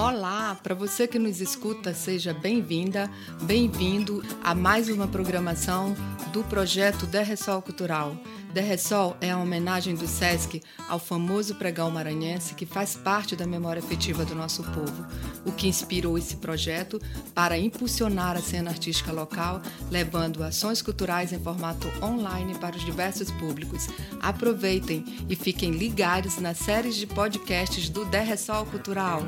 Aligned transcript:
Olá, 0.00 0.56
para 0.62 0.76
você 0.76 1.08
que 1.08 1.18
nos 1.18 1.40
escuta, 1.40 1.92
seja 1.92 2.32
bem-vinda, 2.32 3.10
bem-vindo 3.42 4.22
a 4.44 4.54
mais 4.54 4.88
uma 4.88 5.08
programação 5.08 5.92
do 6.32 6.44
projeto 6.44 7.04
Derressol 7.04 7.60
Cultural. 7.60 8.16
Derressol 8.54 9.16
é 9.20 9.32
a 9.32 9.38
homenagem 9.38 9.96
do 9.96 10.06
SESC 10.06 10.62
ao 10.88 11.00
famoso 11.00 11.56
pregão 11.56 11.90
maranhense 11.90 12.54
que 12.54 12.64
faz 12.64 12.94
parte 12.94 13.34
da 13.34 13.44
memória 13.44 13.82
afetiva 13.82 14.24
do 14.24 14.36
nosso 14.36 14.62
povo, 14.62 15.04
o 15.44 15.50
que 15.50 15.66
inspirou 15.66 16.16
esse 16.16 16.36
projeto 16.36 17.00
para 17.34 17.58
impulsionar 17.58 18.36
a 18.36 18.40
cena 18.40 18.70
artística 18.70 19.10
local, 19.10 19.60
levando 19.90 20.44
ações 20.44 20.80
culturais 20.80 21.32
em 21.32 21.40
formato 21.40 21.88
online 22.00 22.54
para 22.54 22.76
os 22.76 22.84
diversos 22.84 23.32
públicos. 23.32 23.88
Aproveitem 24.20 25.04
e 25.28 25.34
fiquem 25.34 25.72
ligados 25.72 26.38
nas 26.38 26.58
séries 26.58 26.94
de 26.94 27.06
podcasts 27.06 27.88
do 27.88 28.04
Derressol 28.04 28.64
Cultural. 28.66 29.22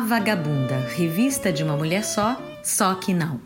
A 0.00 0.02
Vagabunda, 0.02 0.78
revista 0.96 1.52
de 1.52 1.62
uma 1.62 1.76
mulher 1.76 2.02
só, 2.02 2.40
só 2.64 2.94
que 2.94 3.12
não. 3.12 3.38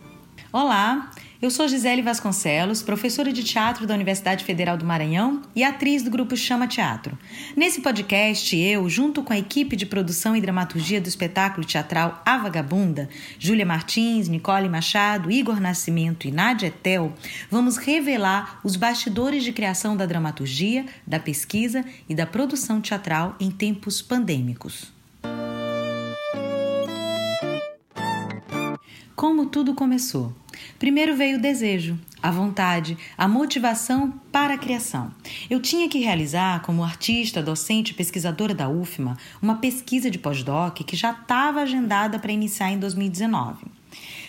Olá, 0.52 1.10
eu 1.42 1.50
sou 1.50 1.66
Gisele 1.66 2.00
Vasconcelos, 2.00 2.80
professora 2.80 3.32
de 3.32 3.42
teatro 3.42 3.88
da 3.88 3.95
Universidade 3.95 4.45
Federal 4.45 4.76
do 4.76 4.84
Maranhão 4.84 5.42
e 5.52 5.64
atriz 5.64 6.04
do 6.04 6.12
grupo 6.12 6.36
Chama 6.36 6.68
Teatro. 6.68 7.18
Nesse 7.56 7.80
podcast, 7.80 8.56
eu, 8.56 8.88
junto 8.88 9.20
com 9.24 9.32
a 9.32 9.38
equipe 9.38 9.74
de 9.74 9.84
produção 9.84 10.36
e 10.36 10.40
dramaturgia 10.40 11.00
do 11.00 11.09
espetáculo 11.09 11.66
teatral 11.66 12.22
A 12.24 12.38
Vagabunda, 12.38 13.09
Júlia 13.36 13.66
Martins, 13.66 14.29
Nicole 14.29 14.68
Machado, 14.68 15.32
Igor 15.32 15.60
Nascimento 15.60 16.29
e 16.29 16.30
Nádia 16.30 16.68
Etel, 16.68 17.12
vamos 17.51 17.79
revelar 17.79 18.60
os 18.62 18.76
bastidores 18.76 19.42
de 19.42 19.52
criação 19.52 19.96
da 19.96 20.07
dramaturgia, 20.07 20.86
da 21.04 21.18
pesquisa 21.18 21.84
e 22.09 22.14
da 22.14 22.26
produção 22.26 22.80
teatral 22.80 23.34
em 23.40 23.51
tempos 23.51 24.01
pandêmicos. 24.01 24.93
Como 29.16 29.46
tudo 29.46 29.74
começou. 29.74 30.32
Primeiro 30.79 31.16
veio 31.16 31.38
o 31.38 31.40
desejo, 31.40 31.98
a 32.23 32.30
vontade, 32.30 32.96
a 33.16 33.29
motivação 33.29 34.12
para 34.32 34.54
a 34.54 34.59
criação. 34.59 35.12
Eu 35.48 35.60
tinha 35.60 35.88
que 35.88 35.98
realizar, 35.98 36.62
como 36.62 36.82
artista, 36.82 37.42
docente 37.42 37.92
e 37.92 37.95
pesquisadora 37.95 38.54
da 38.54 38.68
UFMA, 38.68 39.16
uma 39.40 39.57
pesquisa 39.57 40.10
de 40.10 40.18
pós-doc 40.18 40.79
que 40.79 40.96
já 40.96 41.12
estava 41.12 41.60
agendada 41.60 42.18
para 42.18 42.32
iniciar 42.32 42.70
em 42.73 42.79
2019. 42.79 43.66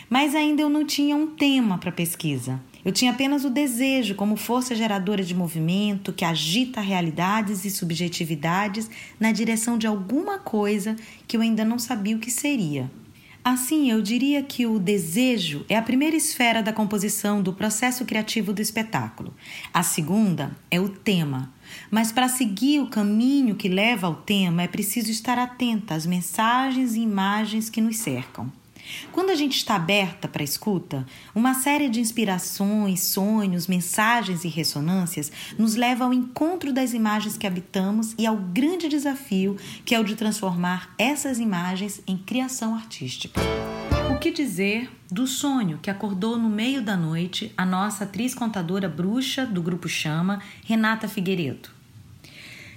Mas 0.10 0.36
ainda 0.36 0.62
eu 0.62 0.70
não 0.70 0.86
tinha 0.86 1.16
um 1.16 1.28
tema 1.28 1.78
para 1.78 1.92
pesquisa. 1.92 2.60
Eu 2.84 2.92
tinha 2.92 3.12
apenas 3.12 3.44
o 3.44 3.50
desejo 3.50 4.14
como 4.14 4.36
força 4.36 4.76
geradora 4.76 5.24
de 5.24 5.34
movimento 5.34 6.14
que 6.14 6.24
agita 6.24 6.80
realidades 6.80 7.66
e 7.66 7.72
subjetividades 7.72 8.90
na 9.20 9.32
direção 9.32 9.76
de 9.76 9.88
alguma 9.88 10.38
coisa 10.38 10.96
que 11.28 11.36
eu 11.36 11.42
ainda 11.42 11.66
não 11.66 11.80
sabia 11.80 12.16
o 12.16 12.20
que 12.20 12.30
seria. 12.30 12.92
Assim, 13.48 13.92
eu 13.92 14.02
diria 14.02 14.42
que 14.42 14.66
o 14.66 14.80
desejo 14.80 15.68
é 15.70 15.78
a 15.78 15.82
primeira 15.84 16.16
esfera 16.16 16.64
da 16.64 16.74
composição 16.74 17.44
do 17.44 17.54
processo 17.54 18.04
criativo 18.04 18.52
do 18.52 18.60
espetáculo. 18.60 19.36
A 19.72 19.84
segunda 19.84 20.58
é 20.72 20.80
o 20.80 20.90
tema. 20.90 21.54
Mas 21.92 22.12
para 22.12 22.28
seguir 22.28 22.80
o 22.80 22.90
caminho 22.90 23.54
que 23.54 23.70
leva 23.70 24.08
ao 24.08 24.16
tema, 24.16 24.64
é 24.64 24.68
preciso 24.68 25.12
estar 25.12 25.38
atenta 25.38 25.94
às 25.94 26.08
mensagens 26.08 26.96
e 26.96 27.02
imagens 27.02 27.70
que 27.70 27.82
nos 27.82 27.98
cercam. 27.98 28.52
Quando 29.12 29.30
a 29.30 29.36
gente 29.36 29.58
está 29.58 29.76
aberta 29.76 30.28
para 30.28 30.44
escuta, 30.44 31.06
uma 31.34 31.54
série 31.54 31.90
de 31.90 32.00
inspirações, 32.00 33.02
sonhos, 33.02 33.68
mensagens 33.68 34.44
e 34.44 34.48
ressonâncias 34.48 35.32
nos 35.58 35.76
leva 35.76 36.06
ao 36.06 36.14
encontro 36.14 36.74
das 36.74 36.94
imagens 36.94 37.38
que 37.38 37.48
habitamos 37.48 38.14
e 38.18 38.26
ao 38.26 38.36
grande 38.36 38.88
desafio 38.88 39.58
que 39.84 39.96
é 39.96 40.00
o 40.00 40.04
de 40.04 40.16
transformar 40.16 40.94
essas 40.98 41.40
imagens 41.40 42.02
em 42.08 42.18
criação 42.18 42.76
artística. 42.76 43.40
O 44.12 44.20
que 44.20 44.32
dizer 44.32 44.90
do 45.12 45.28
sonho 45.28 45.80
que 45.82 45.90
acordou 45.90 46.38
no 46.38 46.50
meio 46.50 46.82
da 46.82 46.96
noite 46.96 47.52
a 47.58 47.66
nossa 47.66 48.04
atriz 48.04 48.34
contadora 48.34 48.88
bruxa 48.88 49.46
do 49.46 49.62
grupo 49.62 49.88
Chama, 49.90 50.42
Renata 50.64 51.08
Figueiredo? 51.08 51.70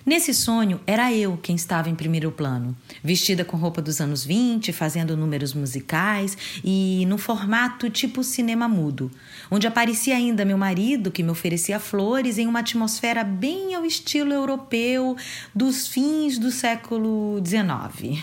Nesse 0.04 0.32
sonho, 0.32 0.80
era 0.86 1.12
eu 1.12 1.36
quem 1.36 1.56
estava 1.56 1.90
em 1.90 1.94
primeiro 1.94 2.30
plano, 2.30 2.76
vestida 3.02 3.44
com 3.44 3.56
roupa 3.56 3.82
dos 3.82 4.00
anos 4.00 4.24
20, 4.24 4.72
fazendo 4.72 5.16
números 5.16 5.52
musicais 5.52 6.36
e 6.64 7.04
no 7.06 7.18
formato 7.18 7.90
tipo 7.90 8.24
cinema 8.24 8.68
mudo, 8.68 9.10
onde 9.50 9.66
aparecia 9.66 10.16
ainda 10.16 10.44
meu 10.44 10.56
marido 10.56 11.10
que 11.10 11.22
me 11.22 11.30
oferecia 11.30 11.78
flores 11.78 12.38
em 12.38 12.46
uma 12.46 12.60
atmosfera 12.60 13.22
bem 13.22 13.74
ao 13.74 13.84
estilo 13.84 14.32
europeu 14.32 15.16
dos 15.54 15.86
fins 15.88 16.38
do 16.38 16.50
século 16.50 17.42
XIX. 17.44 18.22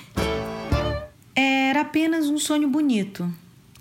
Era 1.36 1.82
apenas 1.82 2.28
um 2.28 2.38
sonho 2.38 2.70
bonito, 2.70 3.32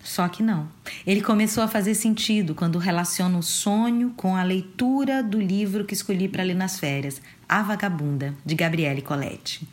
só 0.04 0.28
que 0.28 0.42
não. 0.42 0.68
Ele 1.06 1.22
começou 1.22 1.64
a 1.64 1.68
fazer 1.68 1.94
sentido 1.94 2.54
quando 2.54 2.78
relaciono 2.78 3.38
o 3.38 3.42
sonho 3.42 4.12
com 4.16 4.36
a 4.36 4.44
leitura 4.44 5.22
do 5.22 5.40
livro 5.40 5.84
que 5.84 5.94
escolhi 5.94 6.28
para 6.28 6.44
ler 6.44 6.54
nas 6.54 6.78
férias, 6.78 7.20
A 7.48 7.62
Vagabunda, 7.62 8.34
de 8.44 8.54
Gabriele 8.54 9.02
Coletti. 9.02 9.66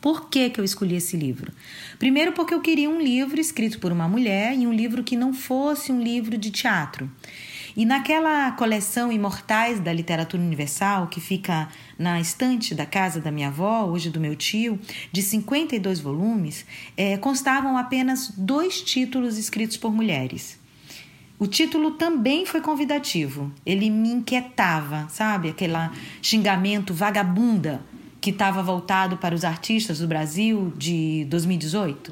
Por 0.00 0.28
que, 0.28 0.50
que 0.50 0.60
eu 0.60 0.64
escolhi 0.64 0.96
esse 0.96 1.16
livro? 1.16 1.52
Primeiro, 1.98 2.32
porque 2.32 2.54
eu 2.54 2.60
queria 2.60 2.88
um 2.88 3.00
livro 3.00 3.40
escrito 3.40 3.80
por 3.80 3.90
uma 3.90 4.06
mulher 4.06 4.56
e 4.56 4.66
um 4.66 4.72
livro 4.72 5.02
que 5.02 5.16
não 5.16 5.32
fosse 5.32 5.90
um 5.90 6.00
livro 6.00 6.38
de 6.38 6.50
teatro. 6.50 7.10
E 7.78 7.84
naquela 7.86 8.50
coleção 8.50 9.12
Imortais 9.12 9.78
da 9.78 9.92
Literatura 9.92 10.42
Universal, 10.42 11.06
que 11.06 11.20
fica 11.20 11.68
na 11.96 12.20
estante 12.20 12.74
da 12.74 12.84
casa 12.84 13.20
da 13.20 13.30
minha 13.30 13.46
avó, 13.46 13.84
hoje 13.84 14.10
do 14.10 14.18
meu 14.18 14.34
tio, 14.34 14.80
de 15.12 15.22
52 15.22 16.00
volumes, 16.00 16.66
é, 16.96 17.16
constavam 17.18 17.78
apenas 17.78 18.32
dois 18.36 18.82
títulos 18.82 19.38
escritos 19.38 19.76
por 19.76 19.92
mulheres. 19.92 20.58
O 21.38 21.46
título 21.46 21.92
também 21.92 22.44
foi 22.44 22.60
convidativo. 22.60 23.52
Ele 23.64 23.88
me 23.90 24.10
inquietava, 24.10 25.06
sabe? 25.08 25.50
Aquele 25.50 25.74
xingamento 26.20 26.92
vagabunda 26.92 27.80
que 28.20 28.30
estava 28.30 28.60
voltado 28.60 29.18
para 29.18 29.36
os 29.36 29.44
artistas 29.44 30.00
do 30.00 30.08
Brasil 30.08 30.72
de 30.76 31.24
2018. 31.26 32.10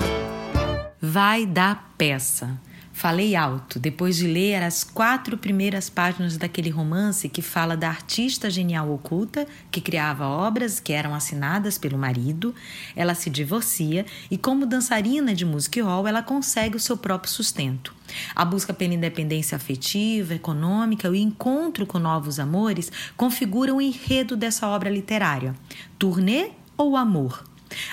Vai 1.02 1.44
dar 1.44 1.92
peça. 1.98 2.56
Falei 2.96 3.36
alto, 3.36 3.78
depois 3.78 4.16
de 4.16 4.26
ler 4.26 4.62
as 4.62 4.82
quatro 4.82 5.36
primeiras 5.36 5.90
páginas 5.90 6.38
daquele 6.38 6.70
romance 6.70 7.28
que 7.28 7.42
fala 7.42 7.76
da 7.76 7.90
artista 7.90 8.48
genial 8.48 8.90
oculta 8.90 9.46
que 9.70 9.82
criava 9.82 10.26
obras 10.26 10.80
que 10.80 10.94
eram 10.94 11.14
assinadas 11.14 11.76
pelo 11.76 11.98
marido. 11.98 12.54
Ela 12.96 13.14
se 13.14 13.28
divorcia 13.28 14.06
e, 14.30 14.38
como 14.38 14.64
dançarina 14.64 15.34
de 15.34 15.44
music 15.44 15.78
hall, 15.82 16.08
ela 16.08 16.22
consegue 16.22 16.78
o 16.78 16.80
seu 16.80 16.96
próprio 16.96 17.30
sustento. 17.30 17.94
A 18.34 18.46
busca 18.46 18.72
pela 18.72 18.94
independência 18.94 19.56
afetiva, 19.56 20.34
econômica 20.34 21.06
e 21.06 21.10
o 21.10 21.14
encontro 21.14 21.84
com 21.84 21.98
novos 21.98 22.40
amores 22.40 22.90
configuram 23.14 23.76
o 23.76 23.82
enredo 23.82 24.38
dessa 24.38 24.66
obra 24.68 24.88
literária. 24.88 25.54
Turnê 25.98 26.52
ou 26.78 26.96
amor? 26.96 27.44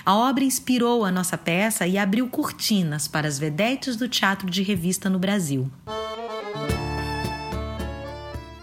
A 0.05 0.15
obra 0.15 0.43
inspirou 0.43 1.05
a 1.05 1.11
nossa 1.11 1.37
peça 1.37 1.87
e 1.87 1.97
abriu 1.97 2.27
cortinas 2.27 3.07
para 3.07 3.27
as 3.27 3.39
vedetes 3.39 3.95
do 3.95 4.07
teatro 4.07 4.49
de 4.49 4.63
revista 4.63 5.09
no 5.09 5.19
Brasil. 5.19 5.71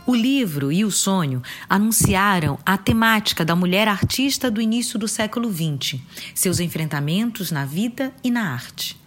O 0.07 0.15
livro 0.15 0.73
e 0.73 0.85
o 0.85 0.91
sonho 0.91 1.41
anunciaram 1.69 2.59
a 2.67 2.77
temática 2.77 3.45
da 3.45 3.55
mulher 3.55 3.87
artista 3.87 4.51
do 4.51 4.61
início 4.61 4.99
do 4.99 5.07
século 5.07 5.49
XX, 5.49 6.01
seus 6.35 6.59
enfrentamentos 6.59 7.53
na 7.53 7.65
vida 7.65 8.13
e 8.25 8.29
na 8.29 8.53
arte. 8.53 9.01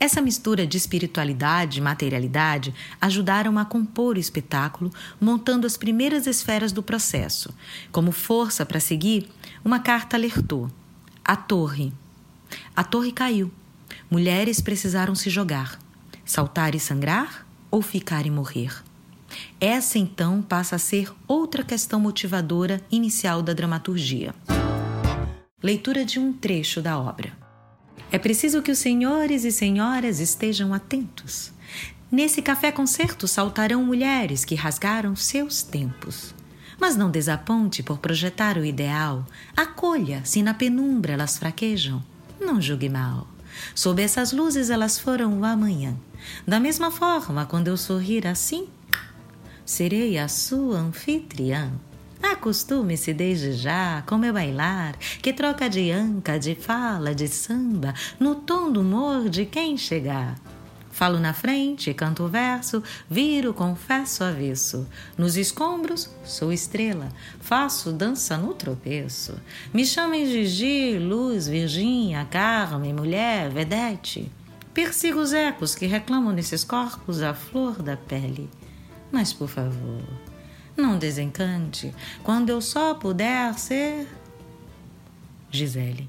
Essa 0.00 0.20
mistura 0.20 0.66
de 0.66 0.76
espiritualidade 0.76 1.78
e 1.78 1.80
materialidade 1.80 2.74
ajudaram 3.00 3.56
a 3.56 3.64
compor 3.64 4.16
o 4.16 4.18
espetáculo, 4.18 4.90
montando 5.20 5.64
as 5.64 5.76
primeiras 5.76 6.26
esferas 6.26 6.72
do 6.72 6.82
processo. 6.82 7.54
Como 7.92 8.10
força 8.10 8.66
para 8.66 8.80
seguir, 8.80 9.28
uma 9.64 9.78
carta 9.78 10.16
alertou: 10.16 10.68
a 11.24 11.36
torre. 11.36 11.92
A 12.74 12.82
torre 12.84 13.12
caiu. 13.12 13.50
Mulheres 14.10 14.60
precisaram 14.60 15.14
se 15.14 15.30
jogar, 15.30 15.78
saltar 16.24 16.74
e 16.74 16.80
sangrar 16.80 17.46
ou 17.70 17.80
ficar 17.80 18.26
e 18.26 18.30
morrer. 18.30 18.82
Essa 19.60 19.98
então 19.98 20.42
passa 20.42 20.76
a 20.76 20.78
ser 20.78 21.12
outra 21.26 21.62
questão 21.62 21.98
motivadora 21.98 22.80
inicial 22.90 23.42
da 23.42 23.52
dramaturgia. 23.52 24.34
Leitura 25.62 26.04
de 26.04 26.18
um 26.18 26.32
trecho 26.32 26.82
da 26.82 26.98
obra. 26.98 27.32
É 28.10 28.18
preciso 28.18 28.60
que 28.60 28.70
os 28.70 28.78
senhores 28.78 29.44
e 29.44 29.52
senhoras 29.52 30.20
estejam 30.20 30.74
atentos. 30.74 31.52
Nesse 32.10 32.42
café 32.42 32.70
concerto 32.70 33.26
saltarão 33.26 33.82
mulheres 33.82 34.44
que 34.44 34.54
rasgaram 34.54 35.16
seus 35.16 35.62
tempos. 35.62 36.34
Mas 36.80 36.96
não 36.96 37.10
desaponte 37.10 37.82
por 37.82 37.98
projetar 37.98 38.56
o 38.56 38.64
ideal. 38.64 39.24
Acolha 39.56 40.22
se 40.24 40.42
na 40.42 40.54
penumbra 40.54 41.12
elas 41.12 41.38
fraquejam. 41.38 42.02
Não 42.40 42.60
julgue 42.60 42.88
mal. 42.88 43.26
Sob 43.74 44.02
essas 44.02 44.32
luzes 44.32 44.70
elas 44.70 44.98
foram 44.98 45.40
o 45.40 45.44
amanhã. 45.44 45.96
Da 46.46 46.58
mesma 46.58 46.90
forma, 46.90 47.46
quando 47.46 47.68
eu 47.68 47.76
sorrir 47.76 48.26
assim, 48.26 48.68
serei 49.64 50.18
a 50.18 50.28
sua 50.28 50.78
anfitriã. 50.78 51.72
Acostume-se 52.22 53.12
desde 53.12 53.52
já 53.52 54.02
com 54.06 54.16
meu 54.16 54.32
bailar, 54.32 54.96
que 55.20 55.32
troca 55.32 55.68
de 55.68 55.90
anca, 55.90 56.38
de 56.38 56.54
fala, 56.54 57.14
de 57.14 57.26
samba, 57.26 57.92
no 58.18 58.36
tom 58.36 58.70
do 58.70 58.80
humor 58.80 59.28
de 59.28 59.44
quem 59.44 59.76
chegar. 59.76 60.36
Falo 60.92 61.18
na 61.18 61.32
frente, 61.32 61.94
canto 61.94 62.22
o 62.24 62.28
verso, 62.28 62.82
viro, 63.08 63.54
confesso 63.54 64.22
avesso. 64.22 64.86
Nos 65.16 65.38
escombros, 65.38 66.10
sou 66.22 66.52
estrela, 66.52 67.08
faço 67.40 67.90
dança 67.90 68.36
no 68.36 68.52
tropeço. 68.52 69.34
Me 69.72 69.86
chamem 69.86 70.26
Gigi, 70.26 70.98
Luz, 70.98 71.48
Virgínia, 71.48 72.26
Carmen, 72.30 72.92
Mulher, 72.92 73.50
Vedete. 73.50 74.30
Persigo 74.74 75.18
os 75.18 75.32
ecos 75.32 75.74
que 75.74 75.86
reclamam 75.86 76.32
nesses 76.32 76.62
corpos 76.62 77.22
a 77.22 77.32
flor 77.32 77.82
da 77.82 77.96
pele. 77.96 78.50
Mas, 79.10 79.32
por 79.32 79.48
favor, 79.48 80.02
não 80.76 80.98
desencante 80.98 81.94
quando 82.22 82.50
eu 82.50 82.60
só 82.60 82.92
puder 82.92 83.58
ser. 83.58 84.06
Gisele. 85.50 86.06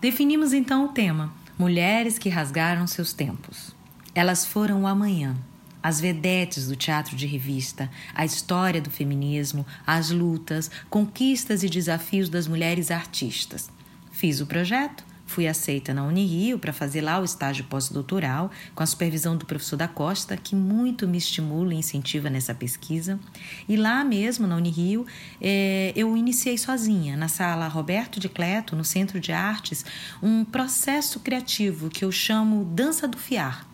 Definimos 0.00 0.52
então 0.52 0.86
o 0.86 0.88
tema 0.88 1.32
Mulheres 1.62 2.18
que 2.18 2.28
rasgaram 2.28 2.88
seus 2.88 3.12
tempos. 3.12 3.72
Elas 4.16 4.44
foram 4.44 4.82
o 4.82 4.86
amanhã, 4.88 5.36
as 5.80 6.00
vedetes 6.00 6.66
do 6.66 6.74
teatro 6.74 7.14
de 7.14 7.24
revista, 7.24 7.88
a 8.12 8.24
história 8.24 8.80
do 8.82 8.90
feminismo, 8.90 9.64
as 9.86 10.10
lutas, 10.10 10.68
conquistas 10.90 11.62
e 11.62 11.68
desafios 11.68 12.28
das 12.28 12.48
mulheres 12.48 12.90
artistas. 12.90 13.70
Fiz 14.10 14.40
o 14.40 14.46
projeto, 14.46 15.04
Fui 15.32 15.48
aceita 15.48 15.94
na 15.94 16.04
Unirio 16.04 16.58
para 16.58 16.74
fazer 16.74 17.00
lá 17.00 17.18
o 17.18 17.24
estágio 17.24 17.64
pós-doutoral, 17.64 18.50
com 18.74 18.82
a 18.82 18.86
supervisão 18.86 19.34
do 19.34 19.46
professor 19.46 19.78
da 19.78 19.88
Costa, 19.88 20.36
que 20.36 20.54
muito 20.54 21.08
me 21.08 21.16
estimula 21.16 21.72
e 21.72 21.78
incentiva 21.78 22.28
nessa 22.28 22.54
pesquisa. 22.54 23.18
E 23.66 23.74
lá 23.74 24.04
mesmo, 24.04 24.46
na 24.46 24.56
Unirio, 24.56 25.06
é, 25.40 25.90
eu 25.96 26.14
iniciei 26.18 26.58
sozinha, 26.58 27.16
na 27.16 27.28
sala 27.28 27.66
Roberto 27.66 28.20
de 28.20 28.28
Cleto, 28.28 28.76
no 28.76 28.84
Centro 28.84 29.18
de 29.18 29.32
Artes, 29.32 29.86
um 30.22 30.44
processo 30.44 31.18
criativo 31.20 31.88
que 31.88 32.04
eu 32.04 32.12
chamo 32.12 32.66
Dança 32.66 33.08
do 33.08 33.16
Fiar. 33.16 33.66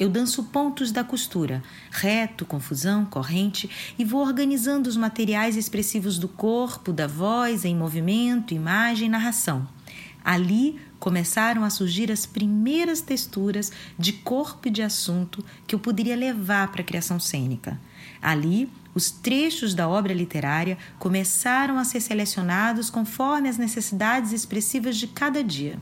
Eu 0.00 0.08
danço 0.08 0.44
pontos 0.44 0.90
da 0.90 1.04
costura, 1.04 1.62
reto, 1.90 2.46
confusão, 2.46 3.04
corrente, 3.04 3.68
e 3.98 4.06
vou 4.06 4.22
organizando 4.22 4.88
os 4.88 4.96
materiais 4.96 5.54
expressivos 5.54 6.18
do 6.18 6.28
corpo, 6.28 6.94
da 6.94 7.06
voz, 7.06 7.66
em 7.66 7.76
movimento, 7.76 8.54
imagem 8.54 9.10
narração. 9.10 9.68
Ali 10.24 10.80
começaram 11.04 11.64
a 11.64 11.68
surgir 11.68 12.10
as 12.10 12.24
primeiras 12.24 13.02
texturas 13.02 13.70
de 13.98 14.10
corpo 14.10 14.68
e 14.68 14.70
de 14.70 14.80
assunto 14.80 15.44
que 15.66 15.74
eu 15.74 15.78
poderia 15.78 16.16
levar 16.16 16.72
para 16.72 16.80
a 16.80 16.84
criação 16.84 17.20
cênica. 17.20 17.78
Ali, 18.22 18.70
os 18.94 19.10
trechos 19.10 19.74
da 19.74 19.86
obra 19.86 20.14
literária 20.14 20.78
começaram 20.98 21.76
a 21.76 21.84
ser 21.84 22.00
selecionados 22.00 22.88
conforme 22.88 23.50
as 23.50 23.58
necessidades 23.58 24.32
expressivas 24.32 24.96
de 24.96 25.06
cada 25.06 25.44
dia. 25.44 25.78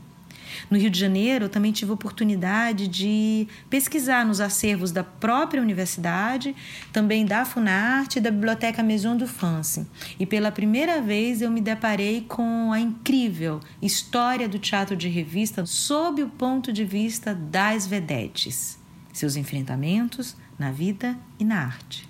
No 0.69 0.77
Rio 0.77 0.89
de 0.89 0.99
Janeiro, 0.99 1.45
eu 1.45 1.49
também 1.49 1.71
tive 1.71 1.91
a 1.91 1.93
oportunidade 1.93 2.87
de 2.87 3.47
pesquisar 3.69 4.25
nos 4.25 4.39
acervos 4.39 4.91
da 4.91 5.03
própria 5.03 5.61
universidade, 5.61 6.55
também 6.91 7.25
da 7.25 7.45
Funarte 7.45 8.19
e 8.19 8.21
da 8.21 8.31
Biblioteca 8.31 8.83
Maison 8.83 9.15
du 9.15 9.27
France. 9.27 9.85
E 10.19 10.25
pela 10.25 10.51
primeira 10.51 11.01
vez 11.01 11.41
eu 11.41 11.51
me 11.51 11.61
deparei 11.61 12.21
com 12.21 12.71
a 12.71 12.79
incrível 12.79 13.59
história 13.81 14.47
do 14.47 14.59
teatro 14.59 14.95
de 14.95 15.07
revista 15.07 15.65
sob 15.65 16.23
o 16.23 16.29
ponto 16.29 16.71
de 16.71 16.83
vista 16.83 17.33
das 17.33 17.87
vedetes, 17.87 18.79
seus 19.11 19.35
enfrentamentos 19.35 20.35
na 20.57 20.71
vida 20.71 21.17
e 21.39 21.43
na 21.43 21.65
arte. 21.65 22.07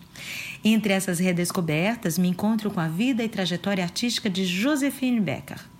Entre 0.63 0.93
essas 0.93 1.19
redescobertas, 1.19 2.17
me 2.17 2.29
encontro 2.29 2.71
com 2.71 2.79
a 2.79 2.87
vida 2.87 3.23
e 3.23 3.29
trajetória 3.29 3.83
artística 3.83 4.29
de 4.29 4.45
Josephine 4.45 5.19
Becker 5.19 5.72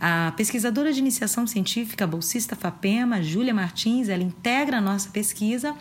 a 0.00 0.32
pesquisadora 0.36 0.92
de 0.92 0.98
iniciação 0.98 1.46
científica, 1.46 2.06
bolsista 2.06 2.56
FAPEMA, 2.56 3.22
Júlia 3.22 3.52
Martins, 3.52 4.08
ela 4.08 4.22
integra 4.22 4.78
a 4.78 4.80
nossa 4.80 5.10
pesquisa 5.10 5.76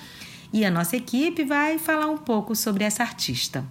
e 0.52 0.66
a 0.66 0.72
nossa 0.72 0.98
equipe 0.98 1.44
vai 1.46 1.80
falar 1.80 2.08
um 2.08 2.18
pouco 2.18 2.56
sobre 2.56 2.84
essa 2.84 3.02
artista. 3.02 3.64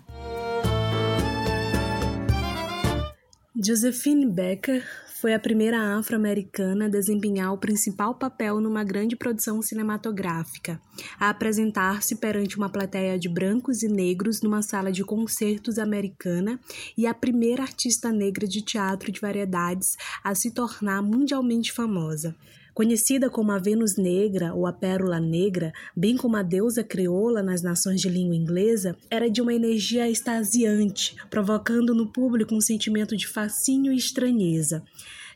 Josephine 3.54 4.24
Becker 4.24 4.86
foi 5.20 5.34
a 5.34 5.38
primeira 5.40 5.98
afro-americana 5.98 6.84
a 6.84 6.88
desempenhar 6.88 7.52
o 7.52 7.58
principal 7.58 8.14
papel 8.14 8.60
numa 8.60 8.84
grande 8.84 9.16
produção 9.16 9.60
cinematográfica, 9.60 10.80
a 11.18 11.28
apresentar-se 11.28 12.16
perante 12.16 12.56
uma 12.56 12.70
plateia 12.70 13.18
de 13.18 13.28
brancos 13.28 13.82
e 13.82 13.88
negros 13.88 14.40
numa 14.42 14.62
sala 14.62 14.92
de 14.92 15.02
concertos 15.02 15.76
americana 15.76 16.60
e 16.96 17.04
a 17.04 17.12
primeira 17.12 17.62
artista 17.62 18.12
negra 18.12 18.46
de 18.46 18.62
teatro 18.62 19.10
de 19.10 19.20
variedades 19.20 19.96
a 20.22 20.36
se 20.36 20.52
tornar 20.52 21.02
mundialmente 21.02 21.72
famosa. 21.72 22.36
Conhecida 22.78 23.28
como 23.28 23.50
a 23.50 23.58
Vênus 23.58 23.96
Negra 23.96 24.54
ou 24.54 24.64
a 24.64 24.72
Pérola 24.72 25.18
Negra, 25.18 25.72
bem 25.96 26.16
como 26.16 26.36
a 26.36 26.44
deusa 26.44 26.84
crioula 26.84 27.42
nas 27.42 27.60
nações 27.60 28.00
de 28.00 28.08
língua 28.08 28.36
inglesa, 28.36 28.96
era 29.10 29.28
de 29.28 29.42
uma 29.42 29.52
energia 29.52 30.08
extasiante, 30.08 31.16
provocando 31.28 31.92
no 31.92 32.06
público 32.06 32.54
um 32.54 32.60
sentimento 32.60 33.16
de 33.16 33.26
fascínio 33.26 33.92
e 33.92 33.96
estranheza. 33.96 34.84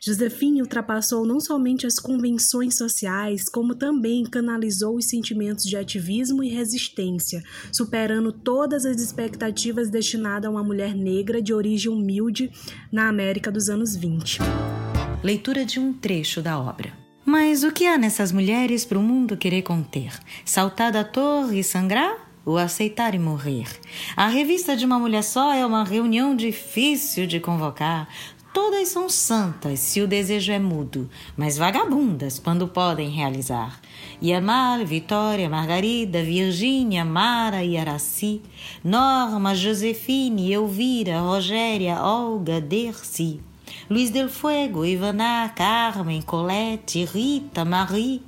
Josefine 0.01 0.61
ultrapassou 0.61 1.25
não 1.25 1.41
somente 1.41 1.85
as 1.85 1.99
convenções 1.99 2.77
sociais, 2.77 3.49
como 3.49 3.75
também 3.75 4.23
canalizou 4.23 4.95
os 4.95 5.09
sentimentos 5.09 5.65
de 5.65 5.75
ativismo 5.75 6.45
e 6.45 6.47
resistência, 6.47 7.43
superando 7.73 8.31
todas 8.31 8.85
as 8.85 9.01
expectativas 9.01 9.89
destinadas 9.89 10.47
a 10.47 10.49
uma 10.49 10.63
mulher 10.63 10.95
negra 10.95 11.41
de 11.41 11.53
origem 11.53 11.91
humilde 11.91 12.49
na 12.89 13.09
América 13.09 13.51
dos 13.51 13.67
anos 13.67 13.97
20. 13.97 14.39
Leitura 15.21 15.65
de 15.65 15.77
um 15.77 15.91
trecho 15.91 16.41
da 16.41 16.57
obra. 16.57 17.02
Mas 17.25 17.63
o 17.63 17.71
que 17.71 17.87
há 17.87 17.97
nessas 17.97 18.33
mulheres 18.33 18.83
para 18.83 18.99
o 18.99 19.01
mundo 19.01 19.37
querer 19.37 19.61
conter? 19.61 20.11
Saltar 20.43 20.91
da 20.91 21.05
torre 21.05 21.59
e 21.59 21.63
sangrar? 21.63 22.17
Ou 22.45 22.57
aceitar 22.57 23.15
e 23.15 23.19
morrer? 23.19 23.65
A 24.17 24.27
revista 24.27 24.75
de 24.75 24.85
uma 24.85 24.99
mulher 24.99 25.23
só 25.23 25.53
é 25.53 25.65
uma 25.65 25.85
reunião 25.85 26.35
difícil 26.35 27.25
de 27.25 27.39
convocar. 27.39 28.09
Todas 28.53 28.89
são 28.89 29.07
santas 29.07 29.79
se 29.79 30.01
o 30.01 30.07
desejo 30.07 30.51
é 30.51 30.59
mudo, 30.59 31.09
mas 31.37 31.57
vagabundas 31.57 32.39
quando 32.39 32.67
podem 32.67 33.09
realizar. 33.09 33.79
Yamar, 34.21 34.85
Vitória, 34.85 35.49
Margarida, 35.49 36.21
Virgínia, 36.21 37.05
Mara 37.05 37.63
e 37.63 37.77
Araci, 37.77 38.41
Norma, 38.83 39.55
Josefine, 39.55 40.51
Elvira, 40.51 41.21
Rogéria, 41.21 42.01
Olga, 42.03 42.59
Dercy. 42.59 43.39
Luiz 43.89 44.09
del 44.09 44.29
Fuego, 44.29 44.85
Ivana, 44.85 45.51
Carmen, 45.55 46.21
Colette, 46.21 47.03
Rita, 47.03 47.65
Marie, 47.65 48.21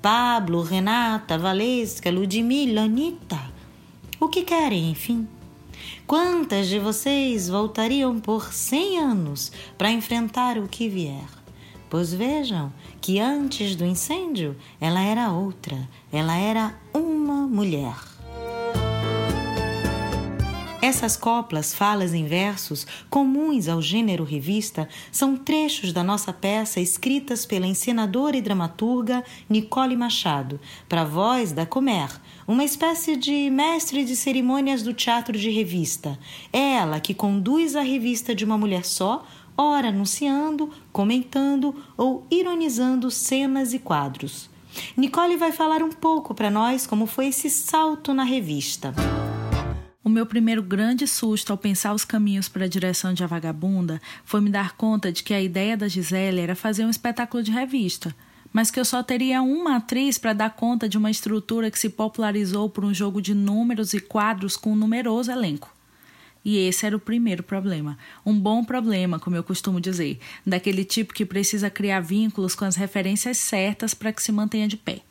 Pablo, 0.00 0.62
Renata, 0.62 1.36
Valesca, 1.36 2.10
Ludmilla, 2.10 2.82
Anitta. 2.82 3.38
O 4.18 4.28
que 4.28 4.42
querem, 4.42 4.90
enfim? 4.90 5.28
Quantas 6.06 6.68
de 6.68 6.78
vocês 6.78 7.48
voltariam 7.48 8.18
por 8.20 8.52
cem 8.52 8.98
anos 8.98 9.52
para 9.76 9.90
enfrentar 9.90 10.56
o 10.56 10.66
que 10.66 10.88
vier? 10.88 11.28
Pois 11.90 12.14
vejam 12.14 12.72
que 13.00 13.20
antes 13.20 13.76
do 13.76 13.84
incêndio 13.84 14.56
ela 14.80 15.02
era 15.02 15.30
outra, 15.30 15.88
ela 16.10 16.36
era 16.36 16.74
uma 16.94 17.46
mulher. 17.46 18.11
Essas 20.82 21.16
coplas, 21.16 21.72
falas 21.72 22.12
em 22.12 22.26
versos, 22.26 22.84
comuns 23.08 23.68
ao 23.68 23.80
gênero 23.80 24.24
revista, 24.24 24.88
são 25.12 25.36
trechos 25.36 25.92
da 25.92 26.02
nossa 26.02 26.32
peça 26.32 26.80
escritas 26.80 27.46
pela 27.46 27.68
encenadora 27.68 28.36
e 28.36 28.42
dramaturga 28.42 29.22
Nicole 29.48 29.96
Machado, 29.96 30.58
para 30.88 31.04
voz 31.04 31.52
da 31.52 31.64
Comer, 31.64 32.10
uma 32.48 32.64
espécie 32.64 33.14
de 33.14 33.48
mestre 33.48 34.04
de 34.04 34.16
cerimônias 34.16 34.82
do 34.82 34.92
teatro 34.92 35.38
de 35.38 35.50
revista. 35.50 36.18
É 36.52 36.72
ela 36.72 36.98
que 36.98 37.14
conduz 37.14 37.76
a 37.76 37.82
revista 37.82 38.34
de 38.34 38.44
uma 38.44 38.58
mulher 38.58 38.84
só, 38.84 39.24
ora 39.56 39.90
anunciando, 39.90 40.68
comentando 40.92 41.76
ou 41.96 42.26
ironizando 42.28 43.08
cenas 43.08 43.72
e 43.72 43.78
quadros. 43.78 44.50
Nicole 44.96 45.36
vai 45.36 45.52
falar 45.52 45.80
um 45.80 45.92
pouco 45.92 46.34
para 46.34 46.50
nós 46.50 46.88
como 46.88 47.06
foi 47.06 47.28
esse 47.28 47.48
salto 47.48 48.12
na 48.12 48.24
revista. 48.24 48.92
O 50.04 50.08
meu 50.08 50.26
primeiro 50.26 50.64
grande 50.64 51.06
susto 51.06 51.52
ao 51.52 51.56
pensar 51.56 51.94
os 51.94 52.04
caminhos 52.04 52.48
para 52.48 52.64
a 52.64 52.68
direção 52.68 53.14
de 53.14 53.22
A 53.22 53.26
Vagabunda 53.28 54.02
foi 54.24 54.40
me 54.40 54.50
dar 54.50 54.76
conta 54.76 55.12
de 55.12 55.22
que 55.22 55.32
a 55.32 55.40
ideia 55.40 55.76
da 55.76 55.86
Gisele 55.86 56.40
era 56.40 56.56
fazer 56.56 56.84
um 56.84 56.90
espetáculo 56.90 57.40
de 57.40 57.52
revista, 57.52 58.12
mas 58.52 58.68
que 58.68 58.80
eu 58.80 58.84
só 58.84 59.00
teria 59.00 59.40
uma 59.42 59.76
atriz 59.76 60.18
para 60.18 60.32
dar 60.32 60.50
conta 60.50 60.88
de 60.88 60.98
uma 60.98 61.08
estrutura 61.08 61.70
que 61.70 61.78
se 61.78 61.88
popularizou 61.88 62.68
por 62.68 62.84
um 62.84 62.92
jogo 62.92 63.22
de 63.22 63.32
números 63.32 63.94
e 63.94 64.00
quadros 64.00 64.56
com 64.56 64.72
um 64.72 64.76
numeroso 64.76 65.30
elenco. 65.30 65.72
E 66.44 66.58
esse 66.58 66.84
era 66.84 66.96
o 66.96 67.00
primeiro 67.00 67.44
problema. 67.44 67.96
Um 68.26 68.36
bom 68.36 68.64
problema, 68.64 69.20
como 69.20 69.36
eu 69.36 69.44
costumo 69.44 69.80
dizer, 69.80 70.18
daquele 70.44 70.84
tipo 70.84 71.14
que 71.14 71.24
precisa 71.24 71.70
criar 71.70 72.00
vínculos 72.00 72.56
com 72.56 72.64
as 72.64 72.74
referências 72.74 73.38
certas 73.38 73.94
para 73.94 74.12
que 74.12 74.20
se 74.20 74.32
mantenha 74.32 74.66
de 74.66 74.76
pé. 74.76 75.02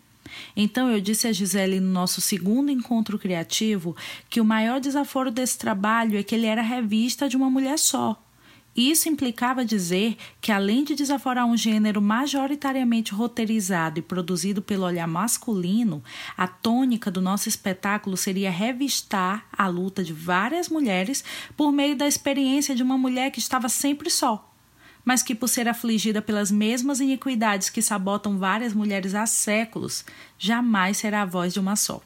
Então 0.55 0.89
eu 0.89 1.01
disse 1.01 1.27
a 1.27 1.33
Gisele 1.33 1.79
no 1.79 1.91
nosso 1.91 2.21
segundo 2.21 2.71
encontro 2.71 3.17
criativo 3.17 3.95
que 4.29 4.41
o 4.41 4.45
maior 4.45 4.79
desaforo 4.79 5.31
desse 5.31 5.57
trabalho 5.57 6.17
é 6.17 6.23
que 6.23 6.35
ele 6.35 6.45
era 6.45 6.61
revista 6.61 7.27
de 7.29 7.38
uma 7.38 7.50
mulher 7.50 7.77
só. 7.77 8.21
Isso 8.75 9.09
implicava 9.09 9.65
dizer 9.65 10.15
que, 10.39 10.51
além 10.51 10.85
de 10.85 10.95
desaforar 10.95 11.45
um 11.45 11.57
gênero 11.57 12.01
majoritariamente 12.01 13.13
roteirizado 13.13 14.00
e 14.00 14.01
produzido 14.01 14.61
pelo 14.61 14.85
olhar 14.85 15.07
masculino, 15.07 16.01
a 16.38 16.47
tônica 16.47 17.11
do 17.11 17.21
nosso 17.21 17.50
espetáculo 17.50 18.15
seria 18.15 18.50
revistar 18.50 19.45
a 19.51 19.67
luta 19.67 20.01
de 20.03 20.13
várias 20.13 20.69
mulheres 20.69 21.21
por 21.57 21.71
meio 21.73 21.97
da 21.97 22.07
experiência 22.07 22.73
de 22.73 22.81
uma 22.81 22.97
mulher 22.97 23.29
que 23.29 23.39
estava 23.39 23.67
sempre 23.67 24.09
só 24.09 24.50
mas 25.03 25.24
que, 25.24 25.36
por 25.36 25.48
ser 25.48 25.67
afligida 25.67 26.22
pelas 26.22 26.51
mesmas 26.51 27.00
iniquidades 27.00 27.70
que 27.70 27.81
sabotam 27.81 28.38
várias 28.38 28.74
mulheres 28.74 29.15
há 29.15 29.25
séculos, 29.25 30.05
jamais 30.38 30.98
será 30.98 31.22
a 31.22 31.25
voz 31.25 31.53
de 31.53 31.60
uma 31.60 31.75
só. 31.75 32.01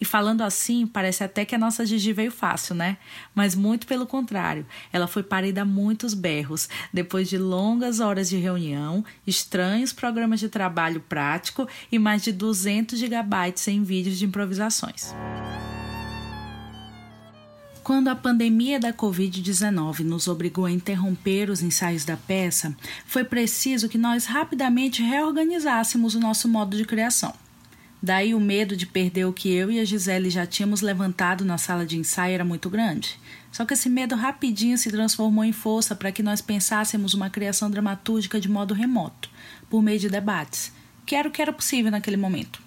E 0.00 0.04
falando 0.04 0.42
assim, 0.42 0.86
parece 0.86 1.22
até 1.22 1.44
que 1.44 1.54
a 1.54 1.58
nossa 1.58 1.86
Gigi 1.86 2.12
veio 2.12 2.30
fácil, 2.30 2.74
né? 2.74 2.98
Mas 3.34 3.54
muito 3.54 3.86
pelo 3.86 4.06
contrário, 4.06 4.66
ela 4.92 5.06
foi 5.06 5.22
parida 5.22 5.62
a 5.62 5.64
muitos 5.64 6.14
berros, 6.14 6.68
depois 6.92 7.28
de 7.28 7.38
longas 7.38 8.00
horas 8.00 8.28
de 8.28 8.36
reunião, 8.36 9.04
estranhos 9.26 9.92
programas 9.92 10.40
de 10.40 10.48
trabalho 10.48 11.00
prático 11.00 11.68
e 11.90 11.98
mais 11.98 12.22
de 12.22 12.32
200 12.32 12.98
gigabytes 12.98 13.66
em 13.68 13.82
vídeos 13.82 14.18
de 14.18 14.26
improvisações. 14.26 15.14
Quando 17.84 18.08
a 18.08 18.16
pandemia 18.16 18.80
da 18.80 18.94
Covid-19 18.94 20.04
nos 20.04 20.26
obrigou 20.26 20.64
a 20.64 20.70
interromper 20.70 21.50
os 21.50 21.60
ensaios 21.60 22.02
da 22.02 22.16
peça, 22.16 22.74
foi 23.04 23.24
preciso 23.24 23.90
que 23.90 23.98
nós 23.98 24.24
rapidamente 24.24 25.02
reorganizássemos 25.02 26.14
o 26.14 26.18
nosso 26.18 26.48
modo 26.48 26.78
de 26.78 26.86
criação. 26.86 27.34
Daí 28.02 28.34
o 28.34 28.40
medo 28.40 28.74
de 28.74 28.86
perder 28.86 29.26
o 29.26 29.34
que 29.34 29.52
eu 29.52 29.70
e 29.70 29.78
a 29.78 29.84
Gisele 29.84 30.30
já 30.30 30.46
tínhamos 30.46 30.80
levantado 30.80 31.44
na 31.44 31.58
sala 31.58 31.84
de 31.84 31.98
ensaio 31.98 32.32
era 32.32 32.42
muito 32.42 32.70
grande. 32.70 33.20
Só 33.52 33.66
que 33.66 33.74
esse 33.74 33.90
medo 33.90 34.14
rapidinho 34.14 34.78
se 34.78 34.90
transformou 34.90 35.44
em 35.44 35.52
força 35.52 35.94
para 35.94 36.10
que 36.10 36.22
nós 36.22 36.40
pensássemos 36.40 37.12
uma 37.12 37.28
criação 37.28 37.70
dramatúrgica 37.70 38.40
de 38.40 38.48
modo 38.48 38.72
remoto, 38.72 39.28
por 39.68 39.82
meio 39.82 39.98
de 39.98 40.08
debates, 40.08 40.72
que 41.04 41.14
era 41.14 41.28
o 41.28 41.30
que 41.30 41.42
era 41.42 41.52
possível 41.52 41.90
naquele 41.90 42.16
momento. 42.16 42.62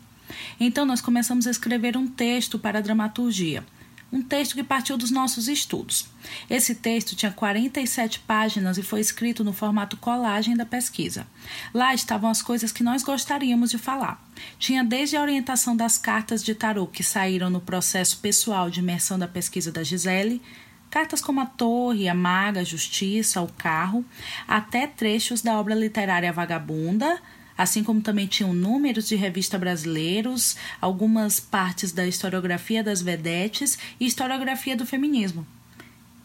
Então 0.59 0.85
nós 0.85 1.01
começamos 1.01 1.47
a 1.47 1.51
escrever 1.51 1.97
um 1.97 2.05
texto 2.05 2.59
para 2.59 2.77
a 2.77 2.83
dramaturgia 2.83 3.63
um 4.11 4.21
texto 4.21 4.55
que 4.55 4.63
partiu 4.63 4.97
dos 4.97 5.11
nossos 5.11 5.47
estudos. 5.47 6.07
Esse 6.49 6.75
texto 6.75 7.15
tinha 7.15 7.31
47 7.31 8.19
páginas 8.19 8.77
e 8.77 8.83
foi 8.83 9.01
escrito 9.01 9.43
no 9.43 9.51
formato 9.51 9.97
colagem 9.97 10.55
da 10.55 10.65
pesquisa. 10.65 11.27
Lá 11.73 11.93
estavam 11.93 12.29
as 12.29 12.41
coisas 12.41 12.71
que 12.71 12.83
nós 12.83 13.03
gostaríamos 13.03 13.69
de 13.69 13.77
falar. 13.77 14.23
Tinha 14.57 14.83
desde 14.83 15.17
a 15.17 15.21
orientação 15.21 15.75
das 15.75 15.97
cartas 15.97 16.43
de 16.43 16.55
tarô 16.55 16.87
que 16.87 17.03
saíram 17.03 17.49
no 17.49 17.59
processo 17.59 18.17
pessoal 18.19 18.69
de 18.69 18.79
imersão 18.79 19.19
da 19.19 19.27
pesquisa 19.27 19.71
da 19.71 19.83
Gisele, 19.83 20.41
cartas 20.89 21.21
como 21.21 21.41
a 21.41 21.45
Torre, 21.45 22.07
a 22.07 22.13
Maga, 22.13 22.61
a 22.61 22.63
Justiça, 22.63 23.41
o 23.41 23.51
Carro, 23.57 24.05
até 24.47 24.87
trechos 24.87 25.41
da 25.41 25.59
obra 25.59 25.75
literária 25.75 26.31
Vagabunda, 26.31 27.21
assim 27.57 27.83
como 27.83 28.01
também 28.01 28.27
tinham 28.27 28.53
números 28.53 29.07
de 29.07 29.15
revista 29.15 29.57
brasileiros, 29.57 30.55
algumas 30.79 31.39
partes 31.39 31.91
da 31.91 32.05
historiografia 32.05 32.83
das 32.83 33.01
vedetes 33.01 33.77
e 33.99 34.05
historiografia 34.05 34.77
do 34.77 34.85
feminismo. 34.85 35.45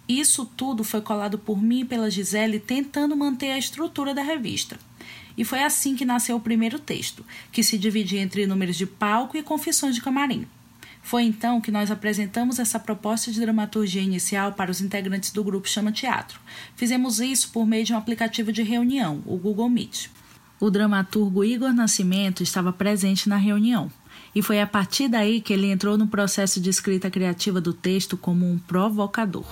Isso 0.08 0.44
tudo 0.44 0.84
foi 0.84 1.00
colado 1.00 1.38
por 1.38 1.62
mim 1.62 1.80
e 1.80 1.84
pela 1.84 2.10
Gisele 2.10 2.60
tentando 2.60 3.16
manter 3.16 3.52
a 3.52 3.58
estrutura 3.58 4.12
da 4.12 4.22
revista. 4.22 4.78
E 5.38 5.44
foi 5.44 5.62
assim 5.62 5.96
que 5.96 6.04
nasceu 6.04 6.36
o 6.36 6.40
primeiro 6.40 6.78
texto, 6.78 7.24
que 7.50 7.62
se 7.62 7.78
dividia 7.78 8.20
entre 8.20 8.46
números 8.46 8.76
de 8.76 8.84
palco 8.84 9.36
e 9.36 9.42
confissões 9.42 9.94
de 9.94 10.02
camarim. 10.02 10.46
Foi 11.02 11.22
então 11.22 11.60
que 11.60 11.70
nós 11.70 11.90
apresentamos 11.90 12.58
essa 12.58 12.78
proposta 12.78 13.32
de 13.32 13.40
dramaturgia 13.40 14.02
inicial 14.02 14.52
para 14.52 14.70
os 14.70 14.80
integrantes 14.80 15.32
do 15.32 15.42
grupo 15.42 15.68
Chama 15.68 15.90
Teatro. 15.90 16.38
Fizemos 16.76 17.18
isso 17.18 17.50
por 17.50 17.66
meio 17.66 17.84
de 17.84 17.92
um 17.92 17.96
aplicativo 17.96 18.52
de 18.52 18.62
reunião, 18.62 19.22
o 19.26 19.36
Google 19.36 19.68
Meet 19.68 20.10
o 20.62 20.70
dramaturgo 20.70 21.42
Igor 21.42 21.72
Nascimento 21.72 22.40
estava 22.40 22.72
presente 22.72 23.28
na 23.28 23.36
reunião. 23.36 23.90
E 24.32 24.40
foi 24.40 24.60
a 24.60 24.66
partir 24.66 25.08
daí 25.08 25.40
que 25.40 25.52
ele 25.52 25.66
entrou 25.66 25.98
no 25.98 26.06
processo 26.06 26.60
de 26.60 26.70
escrita 26.70 27.10
criativa 27.10 27.60
do 27.60 27.72
texto 27.72 28.16
como 28.16 28.48
um 28.48 28.56
provocador. 28.60 29.44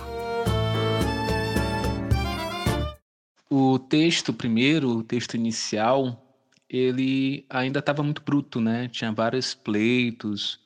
O 3.50 3.76
texto 3.76 4.32
primeiro, 4.32 4.98
o 4.98 5.02
texto 5.02 5.34
inicial, 5.34 6.24
ele 6.68 7.44
ainda 7.50 7.80
estava 7.80 8.04
muito 8.04 8.22
bruto, 8.22 8.60
né? 8.60 8.86
Tinha 8.86 9.10
vários 9.10 9.52
pleitos, 9.52 10.60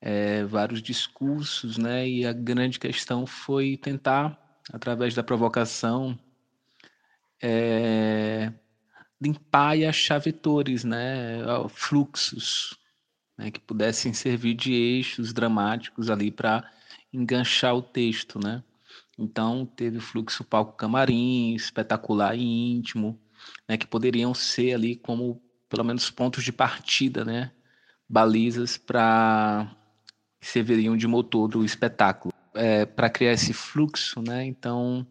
é, 0.00 0.42
vários 0.42 0.82
discursos, 0.82 1.78
né? 1.78 2.08
E 2.08 2.26
a 2.26 2.32
grande 2.32 2.80
questão 2.80 3.28
foi 3.28 3.76
tentar, 3.76 4.36
através 4.72 5.14
da 5.14 5.22
provocação, 5.22 6.18
é, 7.40 8.52
limpar 9.20 9.76
e 9.76 9.84
achar 9.84 10.18
vetores, 10.18 10.84
né, 10.84 11.38
fluxos, 11.68 12.78
né, 13.36 13.50
que 13.50 13.60
pudessem 13.60 14.12
servir 14.12 14.54
de 14.54 14.72
eixos 14.72 15.32
dramáticos 15.32 16.10
ali 16.10 16.30
para 16.30 16.68
enganchar 17.12 17.74
o 17.74 17.82
texto, 17.82 18.38
né? 18.38 18.62
Então 19.18 19.66
teve 19.66 19.98
o 19.98 20.00
fluxo 20.00 20.44
palco 20.44 20.76
camarim, 20.76 21.54
espetacular 21.54 22.36
e 22.36 22.42
íntimo, 22.42 23.18
né, 23.68 23.76
que 23.76 23.86
poderiam 23.86 24.32
ser 24.34 24.74
ali 24.74 24.96
como 24.96 25.42
pelo 25.68 25.84
menos 25.84 26.10
pontos 26.10 26.44
de 26.44 26.52
partida, 26.52 27.24
né, 27.24 27.52
balizas 28.08 28.76
para 28.76 29.74
serviriam 30.40 30.96
de 30.96 31.06
motor 31.06 31.48
do 31.48 31.64
espetáculo. 31.64 32.32
É, 32.54 32.86
para 32.86 33.10
criar 33.10 33.32
esse 33.32 33.52
fluxo, 33.52 34.20
né? 34.20 34.44
Então 34.44 35.06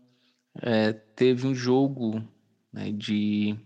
é, 0.62 0.92
teve 0.92 1.48
um 1.48 1.56
jogo 1.56 2.22
né, 2.74 2.92
de 2.92 3.58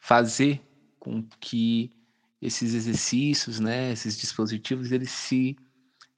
fazer 0.00 0.60
com 0.98 1.22
que 1.38 1.90
esses 2.40 2.74
exercícios, 2.74 3.60
né, 3.60 3.92
esses 3.92 4.16
dispositivos, 4.18 4.90
eles 4.90 5.10
se 5.10 5.56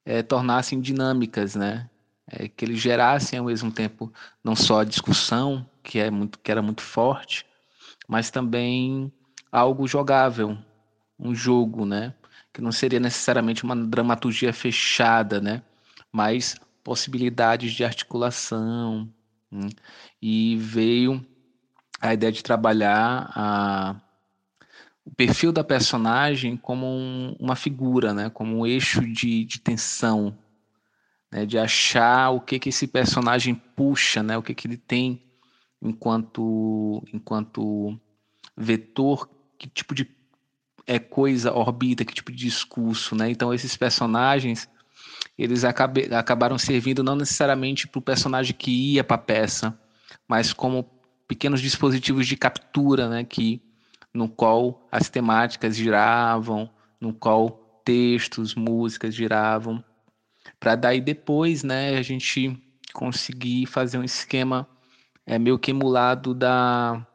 é, 0.05 0.23
tornassem 0.23 0.81
dinâmicas, 0.81 1.57
né, 1.57 1.91
é, 2.27 2.49
que 2.49 2.65
eles 2.65 2.79
gerassem 2.79 3.39
ao 3.39 3.47
mesmo 3.47 3.73
tempo 3.73 4.13
não 4.43 4.55
só 4.55 4.81
a 4.81 4.85
discussão, 4.85 5.69
que, 5.83 5.99
é 5.99 6.11
muito, 6.11 6.39
que 6.39 6.51
era 6.51 6.63
muito 6.63 6.81
forte, 6.81 7.45
mas 8.09 8.31
também 8.31 9.13
algo 9.51 9.87
jogável, 9.87 10.57
um 11.19 11.35
jogo, 11.35 11.85
né, 11.85 12.15
que 12.53 12.61
não 12.61 12.71
seria 12.71 13.01
necessariamente 13.01 13.65
uma 13.65 13.75
dramaturgia 13.75 14.53
fechada, 14.53 15.41
né, 15.41 15.63
mas 16.13 16.57
possibilidades 16.85 17.73
de 17.73 17.85
articulação, 17.85 19.13
né, 19.51 19.69
e 20.21 20.57
veio 20.57 21.25
a 22.03 22.13
ideia 22.13 22.33
de 22.33 22.43
trabalhar 22.43 23.31
a, 23.33 23.97
o 25.05 25.15
perfil 25.15 25.53
da 25.53 25.63
personagem 25.63 26.57
como 26.57 26.85
um, 26.85 27.37
uma 27.39 27.55
figura, 27.55 28.13
né? 28.13 28.29
como 28.29 28.59
um 28.59 28.67
eixo 28.67 29.01
de, 29.01 29.45
de 29.45 29.61
tensão, 29.61 30.37
né? 31.31 31.47
de 31.47 31.57
achar 31.57 32.31
o 32.31 32.41
que, 32.41 32.59
que 32.59 32.71
esse 32.71 32.89
personagem 32.89 33.55
puxa, 33.55 34.21
né? 34.21 34.37
o 34.37 34.43
que, 34.43 34.53
que 34.53 34.67
ele 34.67 34.77
tem 34.77 35.23
enquanto, 35.81 37.05
enquanto 37.13 37.97
vetor, 38.57 39.29
que 39.57 39.69
tipo 39.69 39.95
de 39.95 40.11
é, 40.85 40.99
coisa 40.99 41.55
orbita, 41.55 42.05
que 42.05 42.15
tipo 42.15 42.33
de 42.33 42.39
discurso. 42.39 43.15
Né? 43.15 43.31
Então, 43.31 43.55
esses 43.55 43.77
personagens 43.77 44.69
eles 45.39 45.65
acabe, 45.65 46.13
acabaram 46.13 46.59
servindo 46.59 47.03
não 47.03 47.15
necessariamente 47.15 47.87
para 47.87 47.99
o 48.01 48.03
personagem 48.03 48.55
que 48.55 48.95
ia 48.95 49.05
para 49.05 49.15
a 49.15 49.19
peça, 49.19 49.79
mas 50.29 50.53
como 50.53 50.85
pequenos 51.33 51.63
dispositivos 51.63 52.27
de 52.27 52.37
captura, 52.37 53.09
né, 53.09 53.25
que 53.25 53.63
no 54.13 54.29
qual 54.29 54.87
as 54.93 55.09
temáticas 55.09 55.75
giravam, 55.75 56.69
no 57.01 57.15
qual 57.15 57.81
textos, 57.83 58.55
músicas 58.55 59.15
giravam, 59.15 59.83
para 60.61 60.77
daí 60.77 61.01
depois, 61.01 61.65
né, 61.65 61.97
a 61.97 62.03
gente 62.03 62.55
conseguir 62.93 63.65
fazer 63.65 63.97
um 63.97 64.05
esquema 64.05 64.69
é, 65.25 65.39
meio 65.39 65.59
que 65.59 65.71
emulado 65.71 66.35
da, 66.35 67.07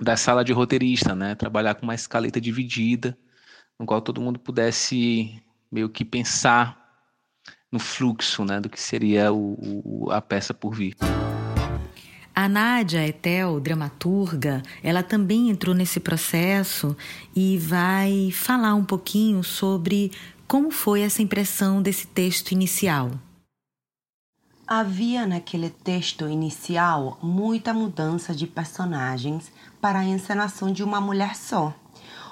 da 0.00 0.16
sala 0.16 0.42
de 0.42 0.54
roteirista, 0.54 1.14
né, 1.14 1.34
trabalhar 1.34 1.74
com 1.74 1.82
uma 1.82 1.94
escaleta 1.94 2.40
dividida, 2.40 3.14
no 3.78 3.84
qual 3.84 4.00
todo 4.00 4.22
mundo 4.22 4.38
pudesse 4.38 5.38
meio 5.70 5.90
que 5.90 6.02
pensar 6.02 6.82
no 7.70 7.78
fluxo, 7.78 8.42
né, 8.42 8.58
do 8.58 8.70
que 8.70 8.80
seria 8.80 9.30
o, 9.30 10.06
o 10.06 10.10
a 10.10 10.22
peça 10.22 10.54
por 10.54 10.74
vir. 10.74 10.96
A 12.36 12.48
Nádia 12.48 13.06
Etel, 13.06 13.60
dramaturga, 13.60 14.60
ela 14.82 15.04
também 15.04 15.50
entrou 15.50 15.72
nesse 15.72 16.00
processo 16.00 16.96
e 17.34 17.56
vai 17.58 18.32
falar 18.32 18.74
um 18.74 18.84
pouquinho 18.84 19.44
sobre 19.44 20.10
como 20.48 20.72
foi 20.72 21.02
essa 21.02 21.22
impressão 21.22 21.80
desse 21.80 22.08
texto 22.08 22.50
inicial. 22.50 23.12
Havia 24.66 25.26
naquele 25.26 25.70
texto 25.70 26.26
inicial 26.26 27.18
muita 27.22 27.72
mudança 27.72 28.34
de 28.34 28.48
personagens 28.48 29.52
para 29.80 30.00
a 30.00 30.04
encenação 30.04 30.72
de 30.72 30.82
uma 30.82 31.00
mulher 31.00 31.36
só. 31.36 31.72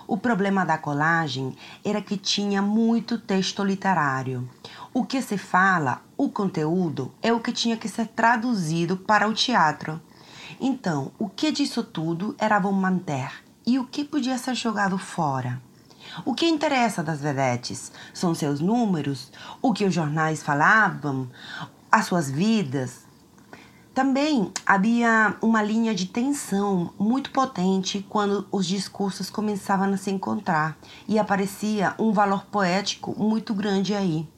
O 0.09 0.17
problema 0.17 0.65
da 0.65 0.77
colagem 0.77 1.57
era 1.85 2.03
que 2.03 2.17
tinha 2.17 2.61
muito 2.61 3.19
texto 3.19 3.63
literário. 3.63 4.49
O 4.93 5.05
que 5.05 5.23
se 5.23 5.39
fala, 5.39 6.03
o 6.25 6.31
conteúdo, 6.31 7.13
é 7.21 7.33
o 7.33 7.41
que 7.41 7.51
tinha 7.51 7.77
que 7.77 7.89
ser 7.89 8.07
traduzido 8.07 8.97
para 8.97 9.29
o 9.29 9.35
teatro. 9.35 10.01
Então, 10.61 11.11
o 11.19 11.29
que 11.29 11.51
disso 11.51 11.83
tudo 11.83 12.37
era 12.39 12.61
bom 12.61 12.71
manter 12.71 13.43
e 13.67 13.77
o 13.77 13.85
que 13.85 14.05
podia 14.05 14.39
ser 14.39 14.55
jogado 14.55 14.97
fora? 14.97 15.61
O 16.25 16.33
que 16.33 16.47
interessa 16.47 17.03
das 17.03 17.21
vedetes 17.21 17.91
são 18.15 18.37
seus 18.37 18.61
números, 18.61 19.33
o 19.61 19.73
que 19.73 19.85
os 19.85 19.93
jornais 19.93 20.45
falavam, 20.45 21.29
as 21.91 22.07
suas 22.07 22.31
vidas. 22.31 23.01
Também 23.93 24.53
havia 24.65 25.37
uma 25.43 25.61
linha 25.61 25.93
de 25.93 26.07
tensão 26.07 26.93
muito 26.99 27.33
potente 27.33 28.07
quando 28.09 28.47
os 28.53 28.65
discursos 28.67 29.29
começavam 29.29 29.93
a 29.93 29.97
se 29.97 30.11
encontrar 30.13 30.79
e 31.09 31.19
aparecia 31.19 31.95
um 31.99 32.13
valor 32.13 32.47
poético 32.47 33.13
muito 33.19 33.53
grande 33.53 33.93
aí. 33.93 34.29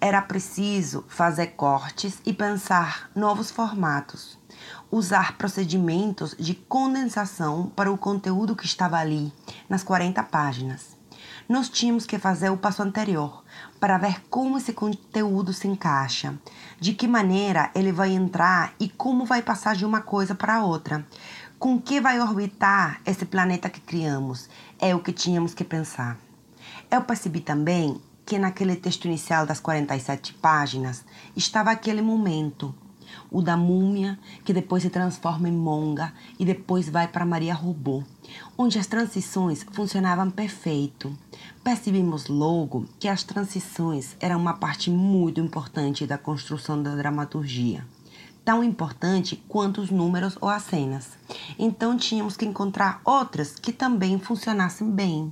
Era 0.00 0.22
preciso 0.22 1.04
fazer 1.08 1.48
cortes 1.48 2.18
e 2.24 2.32
pensar 2.32 3.10
novos 3.14 3.50
formatos, 3.50 4.38
usar 4.90 5.36
procedimentos 5.36 6.36
de 6.38 6.54
condensação 6.54 7.72
para 7.74 7.90
o 7.90 7.98
conteúdo 7.98 8.54
que 8.54 8.66
estava 8.66 8.96
ali, 8.98 9.32
nas 9.68 9.82
40 9.82 10.22
páginas 10.24 10.98
nós 11.48 11.70
tínhamos 11.70 12.04
que 12.04 12.18
fazer 12.18 12.50
o 12.50 12.56
passo 12.58 12.82
anterior 12.82 13.42
para 13.80 13.96
ver 13.96 14.22
como 14.28 14.58
esse 14.58 14.72
conteúdo 14.72 15.52
se 15.52 15.66
encaixa, 15.66 16.34
de 16.78 16.92
que 16.92 17.08
maneira 17.08 17.70
ele 17.74 17.90
vai 17.90 18.10
entrar 18.10 18.74
e 18.78 18.88
como 18.88 19.24
vai 19.24 19.40
passar 19.40 19.74
de 19.74 19.86
uma 19.86 20.02
coisa 20.02 20.34
para 20.34 20.62
outra. 20.62 21.06
Com 21.58 21.80
que 21.80 22.00
vai 22.00 22.20
orbitar 22.20 23.00
esse 23.04 23.24
planeta 23.24 23.70
que 23.70 23.80
criamos? 23.80 24.48
É 24.78 24.94
o 24.94 25.00
que 25.00 25.12
tínhamos 25.12 25.54
que 25.54 25.64
pensar. 25.64 26.18
Eu 26.90 27.02
percebi 27.02 27.40
também 27.40 28.00
que 28.28 28.38
naquele 28.38 28.76
texto 28.76 29.06
inicial 29.06 29.46
das 29.46 29.58
47 29.58 30.34
páginas 30.34 31.02
estava 31.34 31.70
aquele 31.70 32.02
momento 32.02 32.74
o 33.30 33.40
da 33.40 33.56
múmia, 33.56 34.18
que 34.44 34.52
depois 34.52 34.82
se 34.82 34.90
transforma 34.90 35.48
em 35.48 35.52
monga 35.52 36.12
e 36.38 36.44
depois 36.44 36.90
vai 36.90 37.08
para 37.08 37.24
Maria 37.24 37.54
Robô, 37.54 38.04
onde 38.58 38.78
as 38.78 38.86
transições 38.86 39.64
funcionavam 39.72 40.30
perfeito. 40.30 41.10
Percebemos 41.64 42.26
logo 42.26 42.86
que 42.98 43.08
as 43.08 43.22
transições 43.22 44.14
eram 44.20 44.38
uma 44.38 44.52
parte 44.52 44.90
muito 44.90 45.40
importante 45.40 46.06
da 46.06 46.18
construção 46.18 46.82
da 46.82 46.94
dramaturgia 46.94 47.82
tão 48.44 48.64
importante 48.64 49.36
quanto 49.46 49.82
os 49.82 49.90
números 49.90 50.38
ou 50.40 50.48
as 50.48 50.62
cenas. 50.62 51.10
Então 51.58 51.98
tínhamos 51.98 52.34
que 52.34 52.46
encontrar 52.46 52.98
outras 53.04 53.54
que 53.54 53.72
também 53.72 54.18
funcionassem 54.18 54.90
bem. 54.90 55.30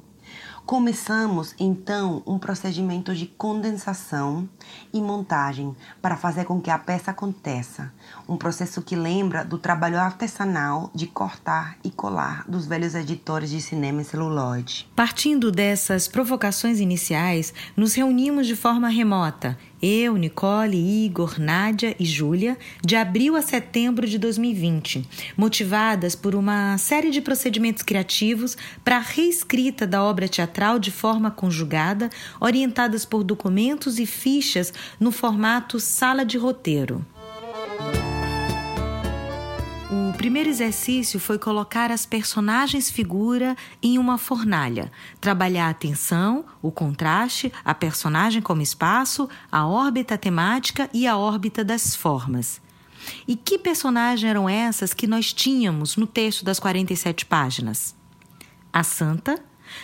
Começamos 0.66 1.54
então 1.61 2.25
um 2.26 2.40
procedimento 2.40 3.14
de 3.14 3.26
condensação 3.26 4.49
e 4.92 5.00
montagem 5.00 5.76
para 6.02 6.16
fazer 6.16 6.44
com 6.44 6.61
que 6.61 6.70
a 6.70 6.76
peça 6.76 7.12
aconteça. 7.12 7.92
Um 8.28 8.37
processo 8.37 8.82
que 8.82 8.96
lembra 8.96 9.44
do 9.44 9.58
trabalho 9.58 9.96
artesanal 9.96 10.90
de 10.92 11.06
cortar 11.06 11.78
e 11.85 11.90
colar 11.90 12.44
dos 12.49 12.66
velhos 12.66 12.96
editores 12.96 13.50
de 13.50 13.61
cinema 13.61 14.02
e 14.02 14.04
celuloide. 14.04 14.90
Partindo 14.96 15.52
dessas 15.52 16.08
provocações 16.08 16.80
iniciais, 16.80 17.54
nos 17.76 17.94
reunimos 17.94 18.49
de 18.49 18.56
forma 18.56 18.88
remota 18.88 19.56
eu, 19.83 20.16
Nicole, 20.16 21.04
Igor, 21.04 21.38
Nádia 21.38 21.95
e 21.99 22.04
Júlia, 22.04 22.56
de 22.85 22.97
abril 22.97 23.37
a 23.37 23.42
setembro 23.42 24.06
de 24.06 24.18
2020, 24.18 25.06
motivadas 25.37 26.14
por 26.14 26.35
uma 26.35 26.78
série 26.78 27.11
de 27.11 27.21
procedimentos 27.21 27.83
criativos 27.83 28.56
para 28.85 28.97
a 28.97 29.00
reescrita 29.00 29.87
da 29.87 30.02
obra 30.02 30.28
teatral 30.28 30.78
de 30.78 30.90
forma 30.90 31.31
conjugada, 31.31 32.11
orientadas 32.40 33.05
por 33.05 33.22
documentos 33.22 33.98
e 33.98 34.07
fichas 34.07 34.72
no 34.98 35.12
formato 35.12 35.79
sala 35.79 36.24
de 36.24 36.38
roteiro. 36.38 37.05
Primeiro 40.26 40.50
exercício 40.50 41.20
foi 41.20 41.38
colocar 41.38 41.92
as 41.92 42.04
personagens 42.04 42.90
figura 42.90 43.54
em 43.80 43.96
uma 43.96 44.18
fornalha, 44.18 44.90
trabalhar 45.20 45.68
a 45.68 45.72
tensão, 45.72 46.44
o 46.60 46.72
contraste, 46.72 47.52
a 47.64 47.72
personagem 47.72 48.42
como 48.42 48.60
espaço, 48.60 49.28
a 49.52 49.64
órbita 49.64 50.18
temática 50.18 50.90
e 50.92 51.06
a 51.06 51.16
órbita 51.16 51.62
das 51.62 51.94
formas. 51.94 52.60
E 53.28 53.36
que 53.36 53.56
personagens 53.56 54.28
eram 54.28 54.48
essas 54.48 54.92
que 54.92 55.06
nós 55.06 55.32
tínhamos 55.32 55.96
no 55.96 56.08
texto 56.08 56.44
das 56.44 56.58
47 56.58 57.24
páginas? 57.24 57.94
A 58.72 58.82
Santa, 58.82 59.40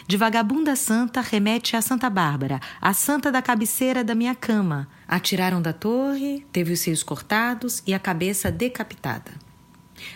de 0.08 0.16
Vagabunda 0.16 0.74
Santa 0.74 1.20
remete 1.20 1.76
a 1.76 1.80
Santa 1.80 2.10
Bárbara, 2.10 2.58
a 2.80 2.92
santa 2.92 3.30
da 3.30 3.40
cabeceira 3.40 4.02
da 4.02 4.12
minha 4.16 4.34
cama. 4.34 4.88
Atiraram 5.06 5.62
da 5.62 5.72
torre, 5.72 6.44
teve 6.50 6.72
os 6.72 6.80
seios 6.80 7.04
cortados 7.04 7.80
e 7.86 7.94
a 7.94 8.00
cabeça 8.00 8.50
decapitada. 8.50 9.41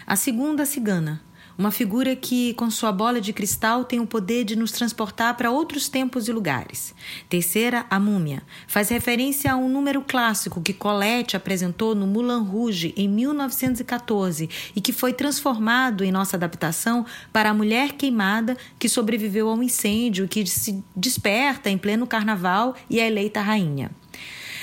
A 0.06 0.16
segunda, 0.16 0.62
a 0.62 0.66
cigana, 0.66 1.22
uma 1.58 1.70
figura 1.70 2.14
que, 2.14 2.52
com 2.52 2.70
sua 2.70 2.92
bola 2.92 3.18
de 3.18 3.32
cristal, 3.32 3.84
tem 3.84 3.98
o 3.98 4.06
poder 4.06 4.44
de 4.44 4.54
nos 4.54 4.72
transportar 4.72 5.34
para 5.36 5.50
outros 5.50 5.88
tempos 5.88 6.28
e 6.28 6.32
lugares. 6.32 6.94
Terceira, 7.30 7.86
a 7.88 7.98
múmia, 7.98 8.42
faz 8.66 8.90
referência 8.90 9.50
a 9.50 9.56
um 9.56 9.68
número 9.68 10.02
clássico 10.02 10.60
que 10.60 10.74
Colette 10.74 11.34
apresentou 11.34 11.94
no 11.94 12.06
Moulin 12.06 12.44
Rouge 12.44 12.92
em 12.94 13.08
1914 13.08 14.50
e 14.74 14.80
que 14.82 14.92
foi 14.92 15.14
transformado 15.14 16.04
em 16.04 16.12
nossa 16.12 16.36
adaptação 16.36 17.06
para 17.32 17.48
a 17.48 17.54
mulher 17.54 17.92
queimada 17.92 18.56
que 18.78 18.88
sobreviveu 18.88 19.48
ao 19.48 19.62
incêndio 19.62 20.26
e 20.26 20.28
que 20.28 20.46
se 20.46 20.84
desperta 20.94 21.70
em 21.70 21.78
pleno 21.78 22.06
carnaval 22.06 22.74
e 22.90 23.00
é 23.00 23.06
eleita 23.06 23.40
rainha. 23.40 23.90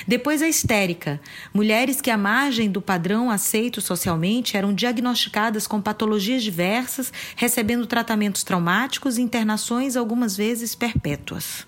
Depois 0.06 0.42
a 0.42 0.48
histérica. 0.48 1.20
Mulheres 1.52 2.00
que, 2.00 2.10
à 2.10 2.18
margem 2.18 2.70
do 2.70 2.82
padrão 2.82 3.30
aceito 3.30 3.80
socialmente, 3.80 4.56
eram 4.56 4.74
diagnosticadas 4.74 5.66
com 5.66 5.80
patologias 5.80 6.42
diversas, 6.42 7.12
recebendo 7.36 7.86
tratamentos 7.86 8.44
traumáticos 8.44 9.18
e 9.18 9.22
internações, 9.22 9.96
algumas 9.96 10.36
vezes 10.36 10.74
perpétuas. 10.74 11.66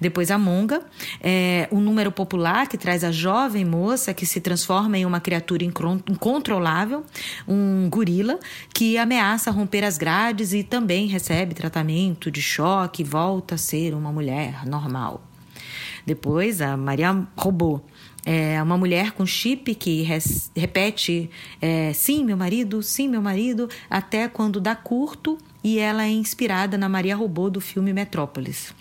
Depois 0.00 0.30
a 0.30 0.38
monga, 0.38 0.82
é, 1.20 1.68
um 1.70 1.80
número 1.80 2.10
popular 2.10 2.66
que 2.66 2.78
traz 2.78 3.04
a 3.04 3.12
jovem 3.12 3.64
moça 3.64 4.14
que 4.14 4.26
se 4.26 4.40
transforma 4.40 4.98
em 4.98 5.06
uma 5.06 5.20
criatura 5.20 5.64
incontrolável, 5.64 7.04
um 7.46 7.88
gorila 7.88 8.38
que 8.74 8.98
ameaça 8.98 9.50
romper 9.50 9.84
as 9.84 9.98
grades 9.98 10.52
e 10.52 10.62
também 10.62 11.06
recebe 11.06 11.54
tratamento 11.54 12.30
de 12.30 12.42
choque 12.42 13.02
e 13.02 13.04
volta 13.04 13.54
a 13.54 13.58
ser 13.58 13.94
uma 13.94 14.10
mulher 14.10 14.66
normal. 14.66 15.29
Depois, 16.06 16.60
a 16.60 16.76
Maria 16.76 17.26
Robô. 17.36 17.80
É 18.24 18.62
uma 18.62 18.76
mulher 18.76 19.12
com 19.12 19.24
chip 19.24 19.74
que 19.74 20.02
repete 20.54 21.30
é, 21.60 21.92
sim, 21.94 22.22
meu 22.22 22.36
marido, 22.36 22.82
sim, 22.82 23.08
meu 23.08 23.22
marido, 23.22 23.68
até 23.88 24.28
quando 24.28 24.60
dá 24.60 24.76
curto 24.76 25.38
e 25.64 25.78
ela 25.78 26.04
é 26.04 26.10
inspirada 26.10 26.76
na 26.76 26.88
Maria 26.88 27.16
Robô 27.16 27.48
do 27.48 27.60
filme 27.60 27.92
Metrópolis. 27.92 28.74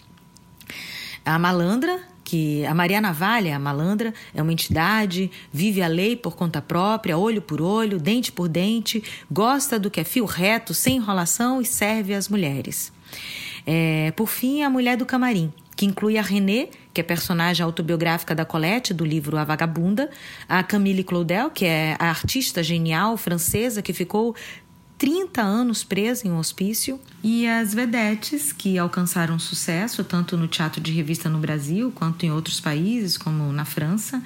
A 1.26 1.40
malandra, 1.40 2.02
que 2.24 2.66
a 2.66 2.74
Maria 2.74 3.00
Navalha, 3.00 3.56
a 3.56 3.60
malandra, 3.60 4.14
é 4.34 4.42
uma 4.42 4.52
entidade, 4.52 5.32
vive 5.52 5.82
a 5.82 5.88
lei 5.88 6.16
por 6.16 6.36
conta 6.36 6.62
própria, 6.62 7.18
olho 7.18 7.42
por 7.42 7.62
olho, 7.62 8.00
dente 8.00 8.32
por 8.32 8.48
dente, 8.48 9.04
gosta 9.32 9.80
do 9.80 9.90
que 9.90 10.00
é 10.00 10.04
fio 10.04 10.26
reto, 10.26 10.74
sem 10.74 10.98
enrolação 10.98 11.62
e 11.62 11.66
serve 11.66 12.14
às 12.14 12.30
mulheres. 12.30 12.92
É, 13.66 14.12
por 14.16 14.28
fim, 14.28 14.64
a 14.64 14.70
mulher 14.70 14.98
do 14.98 15.06
camarim, 15.06 15.52
que 15.80 15.86
inclui 15.86 16.18
a 16.18 16.22
René, 16.22 16.68
que 16.94 17.00
é 17.00 17.04
personagem 17.06 17.64
autobiográfica 17.64 18.36
da 18.36 18.44
Colette, 18.44 18.94
do 18.94 19.06
livro 19.06 19.38
A 19.38 19.46
Vagabunda, 19.46 20.10
a 20.46 20.62
Camille 20.62 21.06
Claudel, 21.06 21.50
que 21.50 21.64
é 21.64 21.96
a 21.98 22.10
artista 22.10 22.62
genial 22.62 23.16
francesa 23.16 23.82
que 23.82 23.94
ficou 23.94 24.36
30 24.98 25.42
anos 25.42 25.82
presa 25.82 26.28
em 26.28 26.32
um 26.32 26.38
hospício, 26.38 27.00
e 27.24 27.48
as 27.48 27.74
vedetes 27.74 28.52
que 28.52 28.78
alcançaram 28.78 29.40
sucesso 29.40 30.04
tanto 30.04 30.36
no 30.36 30.50
teatro 30.50 30.82
de 30.82 30.92
revista 30.92 31.30
no 31.30 31.40
Brasil 31.40 31.94
quanto 31.96 32.26
em 32.26 32.32
outros 32.32 32.60
países, 32.60 33.18
como 33.18 33.50
na 33.54 33.64
França. 33.64 34.22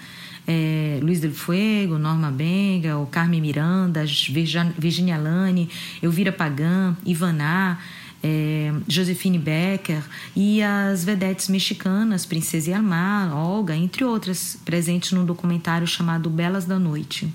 É, 0.48 0.98
Luiz 1.04 1.20
del 1.20 1.34
Fuego, 1.34 2.00
Norma 2.00 2.32
Benga, 2.32 2.98
o 2.98 3.06
Carmen 3.06 3.40
Miranda, 3.40 4.04
Virginia 4.76 5.20
Lane, 5.20 5.70
Elvira 6.02 6.32
Pagan, 6.32 6.98
Ivaná, 7.06 7.78
é, 8.24 8.74
Josefine 8.88 9.38
Becker 9.38 10.02
e 10.34 10.64
as 10.64 11.04
vedetes 11.04 11.50
mexicanas, 11.50 12.26
Princesa 12.26 12.72
Yamar, 12.72 13.36
Olga, 13.36 13.76
entre 13.76 14.06
outras, 14.06 14.58
presentes 14.64 15.12
num 15.12 15.26
documentário 15.26 15.86
chamado 15.86 16.30
Belas 16.30 16.64
da 16.64 16.80
Noite. 16.80 17.32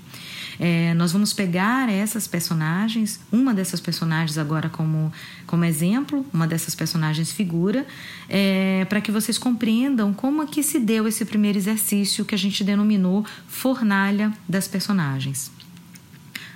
É, 0.59 0.93
nós 0.95 1.13
vamos 1.13 1.31
pegar 1.31 1.89
essas 1.89 2.27
personagens, 2.27 3.21
uma 3.31 3.53
dessas 3.53 3.79
personagens 3.79 4.37
agora 4.37 4.67
como, 4.67 5.09
como 5.47 5.63
exemplo, 5.63 6.25
uma 6.33 6.45
dessas 6.45 6.75
personagens 6.75 7.31
figura, 7.31 7.87
é, 8.27 8.83
para 8.89 8.99
que 8.99 9.09
vocês 9.09 9.37
compreendam 9.37 10.11
como 10.11 10.41
é 10.41 10.45
que 10.47 10.61
se 10.61 10.77
deu 10.77 11.07
esse 11.07 11.23
primeiro 11.23 11.57
exercício 11.57 12.25
que 12.25 12.35
a 12.35 12.37
gente 12.37 12.61
denominou 12.61 13.25
fornalha 13.47 14.33
das 14.49 14.67
personagens. 14.67 15.49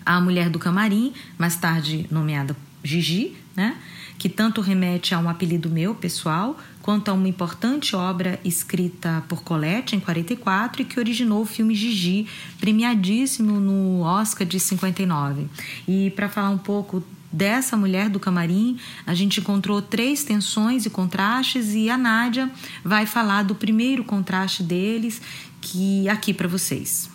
A 0.06 0.20
mulher 0.20 0.50
do 0.50 0.60
camarim, 0.60 1.14
mais 1.38 1.56
tarde 1.56 2.06
nomeada 2.12 2.58
Gigi, 2.84 3.38
né? 3.56 3.78
Que 4.24 4.30
tanto 4.30 4.62
remete 4.62 5.14
a 5.14 5.20
um 5.20 5.28
apelido 5.28 5.70
meu 5.70 5.94
pessoal, 5.94 6.58
quanto 6.82 7.12
a 7.12 7.14
uma 7.14 7.28
importante 7.28 7.94
obra 7.94 8.40
escrita 8.46 9.22
por 9.28 9.44
Colette 9.44 9.98
em 9.98 10.00
44 10.00 10.82
e 10.82 10.86
que 10.86 10.98
originou 10.98 11.42
o 11.42 11.46
filme 11.46 11.76
Gigi, 11.76 12.26
premiadíssimo 12.58 13.60
no 13.60 14.00
Oscar 14.00 14.48
de 14.48 14.62
59. 14.62 15.50
E 15.86 16.10
para 16.12 16.30
falar 16.30 16.52
um 16.52 16.58
pouco 16.58 17.04
dessa 17.30 17.76
mulher 17.76 18.08
do 18.08 18.18
camarim, 18.18 18.80
a 19.06 19.14
gente 19.14 19.42
encontrou 19.42 19.82
três 19.82 20.24
tensões 20.24 20.86
e 20.86 20.90
contrastes 20.90 21.74
e 21.74 21.90
a 21.90 21.98
Nádia 21.98 22.50
vai 22.82 23.06
falar 23.06 23.44
do 23.44 23.54
primeiro 23.54 24.06
contraste 24.06 24.64
deles, 24.64 25.22
que 25.60 26.08
aqui 26.08 26.34
para 26.34 26.48
vocês. 26.48 27.10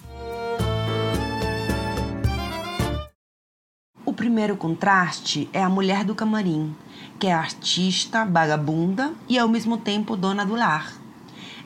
O 4.04 4.12
primeiro 4.12 4.58
contraste 4.58 5.48
é 5.54 5.62
a 5.62 5.70
mulher 5.70 6.04
do 6.04 6.14
camarim, 6.14 6.74
que 7.18 7.26
é 7.26 7.32
artista, 7.32 8.24
vagabunda 8.24 9.12
e 9.28 9.38
ao 9.38 9.48
mesmo 9.48 9.76
tempo 9.76 10.16
dona 10.16 10.46
do 10.46 10.54
lar. 10.54 10.92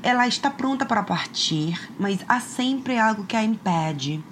Ela 0.02 0.26
está 0.26 0.50
pronta 0.50 0.84
para 0.86 1.02
partir, 1.02 1.78
mas 1.98 2.24
há 2.26 2.40
sempre 2.40 2.98
algo 2.98 3.24
que 3.24 3.36
a 3.36 3.44
impede. 3.44 4.24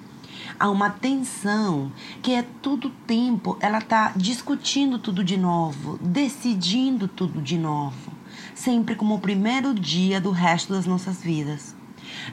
Há 0.59 0.69
uma 0.69 0.91
tensão 0.91 1.93
que 2.23 2.33
é 2.33 2.43
todo 2.43 2.91
tempo 3.07 3.57
ela 3.61 3.79
está 3.79 4.13
discutindo 4.17 4.99
tudo 4.99 5.23
de 5.23 5.37
novo, 5.37 5.99
decidindo 6.03 7.07
tudo 7.07 7.41
de 7.41 7.57
novo, 7.57 8.13
sempre 8.55 8.95
como 8.95 9.15
o 9.15 9.21
primeiro 9.21 9.73
dia 9.73 10.21
do 10.21 10.31
resto 10.31 10.73
das 10.73 10.87
nossas 10.87 11.23
vidas. 11.23 11.75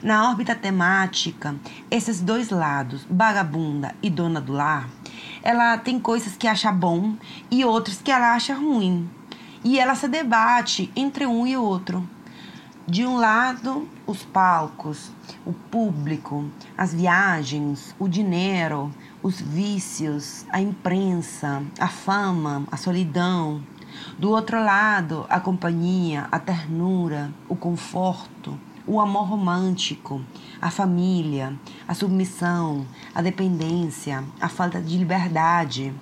Na 0.02 0.28
órbita 0.28 0.54
temática, 0.54 1.54
esses 1.90 2.20
dois 2.20 2.50
lados, 2.50 3.06
vagabunda 3.08 3.94
e 4.02 4.10
dona 4.10 4.40
do 4.40 4.52
lar, 4.52 4.88
ela 5.42 5.78
tem 5.78 5.98
coisas 5.98 6.36
que 6.36 6.46
acha 6.46 6.70
bom 6.72 7.14
e 7.50 7.64
outras 7.64 8.00
que 8.02 8.10
ela 8.10 8.34
acha 8.34 8.54
ruim. 8.54 9.08
E 9.64 9.78
ela 9.78 9.94
se 9.94 10.08
debate 10.08 10.90
entre 10.94 11.26
um 11.26 11.46
e 11.46 11.56
outro. 11.56 12.08
De 12.86 13.04
um 13.04 13.18
lado, 13.18 13.86
os 14.06 14.24
palcos, 14.24 15.10
o 15.44 15.52
público, 15.52 16.46
as 16.76 16.94
viagens, 16.94 17.94
o 17.98 18.08
dinheiro, 18.08 18.90
os 19.22 19.40
vícios, 19.40 20.46
a 20.50 20.60
imprensa, 20.60 21.62
a 21.78 21.88
fama, 21.88 22.64
a 22.70 22.76
solidão. 22.78 23.62
Do 24.18 24.30
outro 24.30 24.62
lado, 24.64 25.26
a 25.28 25.38
companhia, 25.38 26.28
a 26.32 26.38
ternura, 26.38 27.30
o 27.48 27.54
conforto, 27.54 28.58
o 28.88 28.98
amor 29.00 29.28
romântico, 29.28 30.22
a 30.62 30.70
família, 30.70 31.54
a 31.86 31.92
submissão, 31.92 32.86
a 33.14 33.20
dependência, 33.20 34.24
a 34.40 34.48
falta 34.48 34.80
de 34.80 34.96
liberdade. 34.96 35.92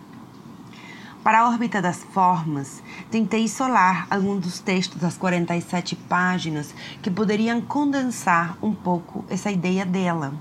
Para 1.24 1.40
a 1.40 1.48
órbita 1.48 1.82
das 1.82 2.04
formas, 2.04 2.80
tentei 3.10 3.42
isolar 3.42 4.06
alguns 4.08 4.40
dos 4.40 4.60
textos 4.60 5.00
das 5.00 5.18
47 5.18 5.96
páginas 5.96 6.72
que 7.02 7.10
poderiam 7.10 7.60
condensar 7.60 8.56
um 8.62 8.72
pouco 8.72 9.24
essa 9.28 9.50
ideia 9.50 9.84
dela. 9.84 10.32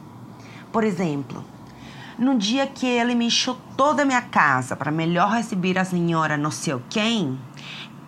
Por 0.72 0.84
exemplo, 0.84 1.44
no 2.16 2.38
dia 2.38 2.68
que 2.68 2.86
ele 2.86 3.16
me 3.16 3.26
encheu 3.26 3.58
toda 3.76 4.04
a 4.04 4.06
minha 4.06 4.22
casa 4.22 4.76
para 4.76 4.92
melhor 4.92 5.32
receber 5.32 5.80
a 5.80 5.84
senhora 5.84 6.38
não 6.38 6.52
sei 6.52 6.76
quem, 6.92 7.40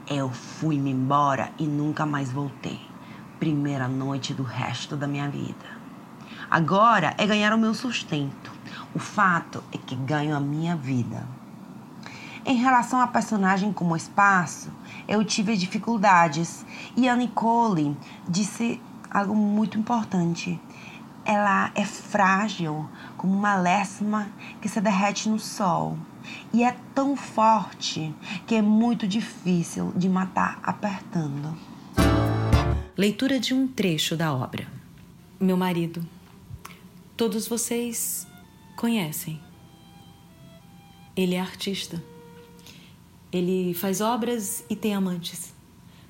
eu 0.07 0.29
fui-me 0.29 0.91
embora 0.91 1.51
e 1.57 1.65
nunca 1.65 2.05
mais 2.05 2.31
voltei 2.31 2.96
primeira 3.39 3.87
noite 3.87 4.33
do 4.33 4.43
resto 4.43 4.95
da 4.95 5.07
minha 5.07 5.29
vida. 5.29 5.77
Agora 6.49 7.13
é 7.17 7.25
ganhar 7.25 7.53
o 7.53 7.57
meu 7.57 7.73
sustento. 7.73 8.51
O 8.95 8.99
fato 8.99 9.63
é 9.71 9.77
que 9.77 9.95
ganho 9.95 10.35
a 10.35 10.39
minha 10.39 10.75
vida. 10.75 11.27
Em 12.45 12.55
relação 12.55 13.01
à 13.01 13.07
personagem 13.07 13.73
como 13.73 13.95
espaço, 13.95 14.71
eu 15.07 15.23
tive 15.23 15.57
dificuldades 15.57 16.65
e 16.95 17.09
a 17.09 17.15
Nicole 17.15 17.95
disse 18.27 18.81
algo 19.11 19.35
muito 19.35 19.77
importante. 19.77 20.59
Ela 21.25 21.71
é 21.75 21.83
frágil 21.83 22.89
como 23.17 23.33
uma 23.33 23.55
lesma 23.55 24.29
que 24.61 24.69
se 24.69 24.79
derrete 24.79 25.27
no 25.27 25.39
sol 25.39 25.97
e 26.53 26.63
é 26.63 26.75
tão 26.95 27.17
forte 27.17 28.15
que 28.45 28.55
é 28.55 28.61
muito 28.61 29.05
difícil 29.05 29.91
de 29.95 30.07
matar 30.07 30.59
apertando. 30.63 31.53
Leitura 32.97 33.39
de 33.39 33.53
um 33.53 33.67
trecho 33.67 34.17
da 34.17 34.33
obra. 34.33 34.67
Meu 35.39 35.55
marido, 35.55 36.03
todos 37.15 37.47
vocês 37.47 38.25
conhecem. 38.75 39.39
Ele 41.15 41.35
é 41.35 41.39
artista. 41.39 42.03
Ele 43.31 43.75
faz 43.75 44.01
obras 44.01 44.65
e 44.67 44.75
tem 44.75 44.95
amantes. 44.95 45.53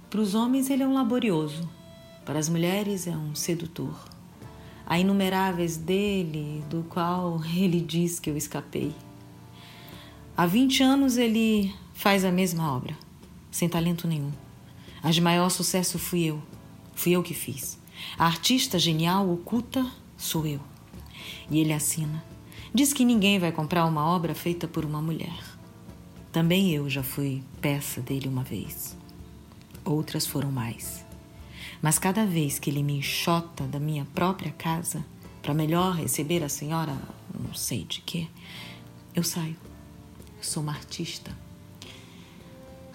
Para 0.10 0.22
os 0.22 0.34
homens, 0.34 0.70
ele 0.70 0.82
é 0.82 0.88
um 0.88 0.94
laborioso. 0.94 1.70
Para 2.24 2.40
as 2.40 2.48
mulheres, 2.48 3.06
é 3.06 3.18
um 3.18 3.36
sedutor. 3.36 4.08
Há 4.86 4.98
inumeráveis 4.98 5.76
dele, 5.76 6.64
do 6.70 6.84
qual 6.84 7.44
ele 7.54 7.82
diz 7.82 8.18
que 8.18 8.30
eu 8.30 8.38
escapei. 8.38 8.96
Há 10.38 10.46
20 10.46 10.84
anos 10.84 11.18
ele 11.18 11.76
faz 11.94 12.24
a 12.24 12.32
mesma 12.32 12.72
obra, 12.72 12.96
sem 13.52 13.68
talento 13.68 14.08
nenhum. 14.08 14.32
A 15.04 15.12
de 15.12 15.20
maior 15.20 15.50
sucesso 15.50 16.00
fui 16.00 16.24
eu. 16.24 16.42
Fui 16.98 17.12
eu 17.12 17.22
que 17.22 17.36
fiz. 17.36 17.78
A 18.18 18.26
artista 18.26 18.80
genial 18.80 19.32
oculta 19.32 19.86
sou 20.18 20.48
eu. 20.48 20.60
E 21.48 21.60
ele 21.60 21.72
assina. 21.72 22.26
Diz 22.74 22.92
que 22.92 23.06
ninguém 23.06 23.38
vai 23.38 23.52
comprar 23.52 23.86
uma 23.86 24.04
obra 24.04 24.34
feita 24.34 24.68
por 24.68 24.84
uma 24.84 25.00
mulher. 25.00 25.40
Também 26.32 26.74
eu 26.74 26.90
já 26.90 27.04
fui 27.04 27.44
peça 27.62 28.02
dele 28.02 28.28
uma 28.28 28.44
vez. 28.44 28.98
Outras 29.86 30.26
foram 30.26 30.52
mais. 30.52 31.06
Mas 31.84 32.00
cada 32.00 32.26
vez 32.26 32.58
que 32.58 32.72
ele 32.72 32.82
me 32.82 32.98
enxota 32.98 33.66
da 33.66 33.80
minha 33.80 34.06
própria 34.16 34.52
casa 34.52 35.06
para 35.44 35.54
melhor 35.54 35.94
receber 35.94 36.44
a 36.44 36.50
senhora, 36.50 36.98
não 37.40 37.54
sei 37.54 37.84
de 37.84 38.02
quê, 38.02 38.28
eu 39.14 39.24
saio. 39.24 39.56
Sou 40.42 40.64
uma 40.64 40.72
artista. 40.72 41.32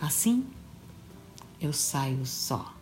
Assim, 0.00 0.44
eu 1.60 1.72
saio 1.72 2.26
só. 2.26 2.81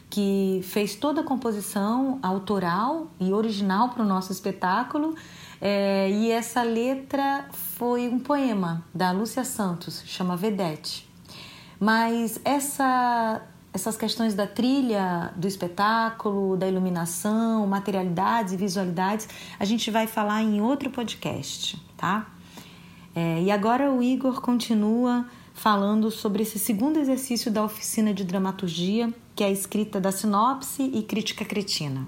que 0.11 0.59
fez 0.63 0.93
toda 0.93 1.21
a 1.21 1.23
composição 1.23 2.19
autoral 2.21 3.07
e 3.17 3.31
original 3.31 3.89
para 3.89 4.03
o 4.03 4.05
nosso 4.05 4.31
espetáculo. 4.31 5.15
É, 5.61 6.09
e 6.11 6.29
essa 6.29 6.61
letra 6.61 7.47
foi 7.51 8.09
um 8.09 8.19
poema 8.19 8.83
da 8.93 9.11
Lúcia 9.11 9.45
Santos, 9.45 10.03
chama 10.05 10.35
Vedete. 10.35 11.09
Mas 11.79 12.39
essa 12.43 13.41
essas 13.73 13.95
questões 13.95 14.33
da 14.33 14.45
trilha 14.45 15.31
do 15.37 15.47
espetáculo, 15.47 16.57
da 16.57 16.67
iluminação, 16.67 17.65
materialidades 17.65 18.51
e 18.51 18.57
visualidades, 18.57 19.29
a 19.57 19.63
gente 19.63 19.89
vai 19.89 20.07
falar 20.07 20.43
em 20.43 20.59
outro 20.59 20.89
podcast, 20.89 21.81
tá? 21.95 22.27
É, 23.15 23.41
e 23.41 23.49
agora 23.49 23.89
o 23.89 24.03
Igor 24.03 24.41
continua 24.41 25.25
falando 25.61 26.09
sobre 26.09 26.41
esse 26.41 26.57
segundo 26.57 26.97
exercício 26.97 27.51
da 27.51 27.63
oficina 27.63 28.11
de 28.11 28.23
dramaturgia, 28.23 29.13
que 29.35 29.43
é 29.43 29.47
a 29.47 29.51
escrita 29.51 30.01
da 30.01 30.11
sinopse 30.11 30.81
e 30.81 31.03
crítica 31.03 31.45
cretina. 31.45 32.07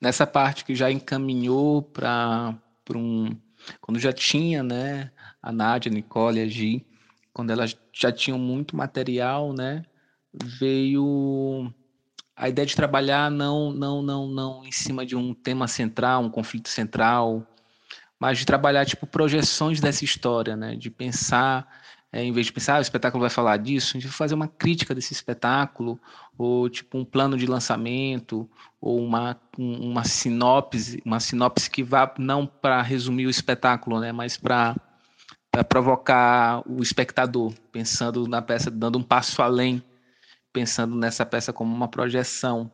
Nessa 0.00 0.24
parte 0.28 0.64
que 0.64 0.76
já 0.76 0.92
encaminhou 0.92 1.82
para 1.82 2.56
um. 2.94 3.36
Quando 3.80 3.98
já 3.98 4.12
tinha 4.12 4.62
né, 4.62 5.10
a 5.42 5.50
Nádia, 5.50 5.90
a 5.90 5.94
Nicole, 5.94 6.40
a 6.40 6.46
Gi, 6.46 6.86
quando 7.32 7.50
elas 7.50 7.76
já 7.92 8.12
tinham 8.12 8.38
muito 8.38 8.76
material, 8.76 9.52
né, 9.52 9.84
veio 10.32 11.68
a 12.36 12.48
ideia 12.48 12.64
de 12.64 12.76
trabalhar 12.76 13.28
não, 13.28 13.72
não, 13.72 14.00
não, 14.00 14.28
não 14.28 14.64
em 14.64 14.72
cima 14.72 15.04
de 15.04 15.16
um 15.16 15.34
tema 15.34 15.66
central, 15.66 16.22
um 16.22 16.30
conflito 16.30 16.68
central, 16.68 17.44
mas 18.20 18.38
de 18.38 18.44
trabalhar 18.44 18.84
tipo 18.84 19.06
projeções 19.06 19.80
dessa 19.80 20.04
história, 20.04 20.54
né, 20.54 20.76
de 20.76 20.90
pensar 20.90 21.66
é, 22.12 22.24
em 22.24 22.32
vez 22.32 22.46
de 22.46 22.52
pensar, 22.52 22.76
ah, 22.76 22.78
o 22.78 22.82
espetáculo 22.82 23.20
vai 23.20 23.30
falar 23.30 23.56
disso, 23.56 23.90
a 23.90 23.92
gente 23.92 24.08
vai 24.08 24.16
fazer 24.16 24.34
uma 24.34 24.48
crítica 24.48 24.94
desse 24.94 25.12
espetáculo, 25.12 25.98
ou 26.36 26.68
tipo 26.68 26.98
um 26.98 27.04
plano 27.04 27.36
de 27.36 27.46
lançamento, 27.46 28.50
ou 28.80 29.00
uma, 29.00 29.40
uma 29.56 30.04
sinopse, 30.04 31.00
uma 31.04 31.20
sinopse 31.20 31.70
que 31.70 31.84
vá 31.84 32.12
não 32.18 32.46
para 32.46 32.82
resumir 32.82 33.26
o 33.26 33.30
espetáculo, 33.30 34.00
né, 34.00 34.10
mas 34.10 34.36
para 34.36 34.74
provocar 35.68 36.62
o 36.68 36.82
espectador, 36.82 37.54
pensando 37.70 38.26
na 38.26 38.42
peça, 38.42 38.72
dando 38.72 38.98
um 38.98 39.02
passo 39.04 39.40
além, 39.40 39.80
pensando 40.52 40.96
nessa 40.96 41.24
peça 41.24 41.52
como 41.52 41.72
uma 41.72 41.86
projeção. 41.86 42.72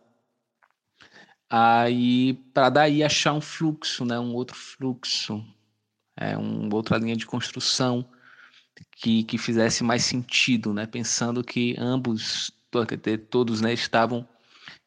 Aí, 1.49 2.35
para 2.53 2.71
daí 2.71 3.05
achar 3.05 3.33
um 3.33 3.41
fluxo, 3.41 4.05
né, 4.05 4.19
um 4.19 4.35
outro 4.35 4.57
fluxo, 4.57 5.45
é, 6.17 6.37
uma 6.37 6.75
outra 6.75 6.99
linha 6.99 7.17
de 7.17 7.27
construção 7.27 8.05
que, 8.97 9.23
que 9.25 9.39
fizesse 9.39 9.85
mais 9.85 10.05
sentido, 10.05 10.73
né? 10.73 10.87
Pensando 10.87 11.45
que 11.45 11.77
ambos, 11.79 12.51
todos, 13.31 13.61
né, 13.61 13.73
estavam, 13.73 14.27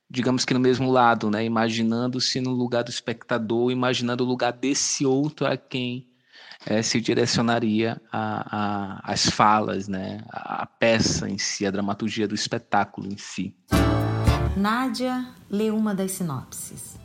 digamos 0.09 0.43
que 0.45 0.53
no 0.53 0.59
mesmo 0.59 0.91
lado, 0.91 1.29
né? 1.29 1.45
Imaginando-se 1.45 2.41
no 2.41 2.51
lugar 2.51 2.83
do 2.83 2.89
espectador, 2.89 3.71
imaginando 3.71 4.23
o 4.23 4.27
lugar 4.27 4.51
desse 4.51 5.05
outro 5.05 5.45
a 5.45 5.55
quem 5.55 6.07
é, 6.65 6.81
se 6.81 6.99
direcionaria 6.99 8.01
a, 8.11 9.03
a, 9.05 9.13
as 9.13 9.29
falas, 9.29 9.87
né? 9.87 10.23
A, 10.29 10.63
a 10.63 10.65
peça 10.65 11.29
em 11.29 11.37
si, 11.37 11.65
a 11.65 11.71
dramaturgia 11.71 12.27
do 12.27 12.35
espetáculo 12.35 13.07
em 13.07 13.17
si. 13.17 13.55
Nádia 14.59 15.25
lê 15.49 15.71
uma 15.71 15.95
das 15.95 16.11
sinopses. 16.11 16.99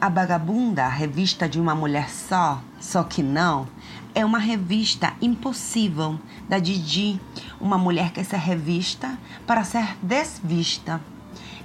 A 0.00 0.08
Vagabunda, 0.08 0.86
revista 0.86 1.48
de 1.48 1.58
uma 1.58 1.74
mulher 1.74 2.08
só, 2.08 2.62
só 2.80 3.02
que 3.02 3.20
não, 3.20 3.66
é 4.14 4.24
uma 4.24 4.38
revista 4.38 5.12
impossível 5.20 6.20
da 6.48 6.60
Didi, 6.60 7.20
uma 7.60 7.76
mulher 7.76 8.12
que 8.12 8.22
ser 8.22 8.36
revista 8.36 9.18
para 9.44 9.64
ser 9.64 9.96
desvista, 10.00 11.00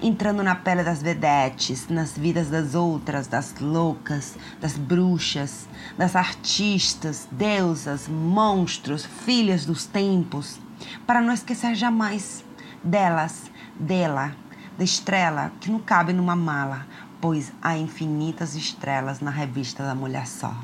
entrando 0.01 0.41
na 0.41 0.55
pele 0.55 0.83
das 0.83 0.99
vedetes, 0.99 1.87
nas 1.87 2.17
vidas 2.17 2.49
das 2.49 2.73
outras, 2.73 3.27
das 3.27 3.53
loucas, 3.59 4.35
das 4.59 4.75
bruxas, 4.75 5.69
das 5.95 6.15
artistas, 6.15 7.27
deusas, 7.31 8.07
monstros, 8.07 9.05
filhas 9.05 9.63
dos 9.63 9.85
tempos, 9.85 10.59
para 11.05 11.21
não 11.21 11.35
esquecer 11.35 11.75
jamais 11.75 12.43
delas, 12.83 13.51
dela, 13.79 14.35
da 14.77 14.83
estrela 14.83 15.51
que 15.59 15.71
não 15.71 15.79
cabe 15.79 16.13
numa 16.13 16.35
mala, 16.35 16.87
pois 17.21 17.51
há 17.61 17.77
infinitas 17.77 18.55
estrelas 18.55 19.19
na 19.19 19.31
revista 19.31 19.83
da 19.83 19.95
mulher 19.95 20.27
só. 20.27 20.55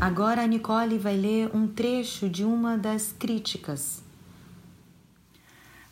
Agora 0.00 0.42
a 0.42 0.46
Nicole 0.46 0.98
vai 0.98 1.16
ler 1.16 1.50
um 1.54 1.68
trecho 1.68 2.28
de 2.28 2.44
uma 2.44 2.76
das 2.76 3.14
críticas. 3.16 4.02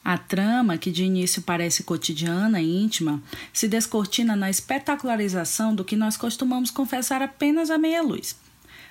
A 0.02 0.16
trama, 0.16 0.78
que 0.78 0.90
de 0.90 1.04
início 1.04 1.42
parece 1.42 1.84
cotidiana 1.84 2.60
e 2.60 2.82
íntima, 2.82 3.22
se 3.52 3.68
descortina 3.68 4.34
na 4.34 4.48
espetacularização 4.48 5.74
do 5.74 5.84
que 5.84 5.94
nós 5.94 6.16
costumamos 6.16 6.70
confessar 6.70 7.22
apenas 7.22 7.70
à 7.70 7.76
meia 7.76 8.02
luz. 8.02 8.34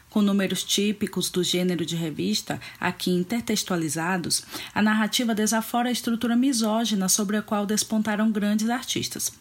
Com 0.10 0.24
números 0.24 0.64
típicos 0.64 1.30
do 1.30 1.44
gênero 1.44 1.86
de 1.86 1.96
revista, 1.96 2.60
aqui 2.80 3.12
intertextualizados, 3.12 4.44
a 4.74 4.82
narrativa 4.82 5.36
desafora 5.36 5.90
a 5.90 5.92
estrutura 5.92 6.36
misógina 6.36 7.08
sobre 7.08 7.38
a 7.38 7.44
qual 7.44 7.66
despontaram 7.66 8.32
grandes 8.32 8.70
artistas. 8.70 9.32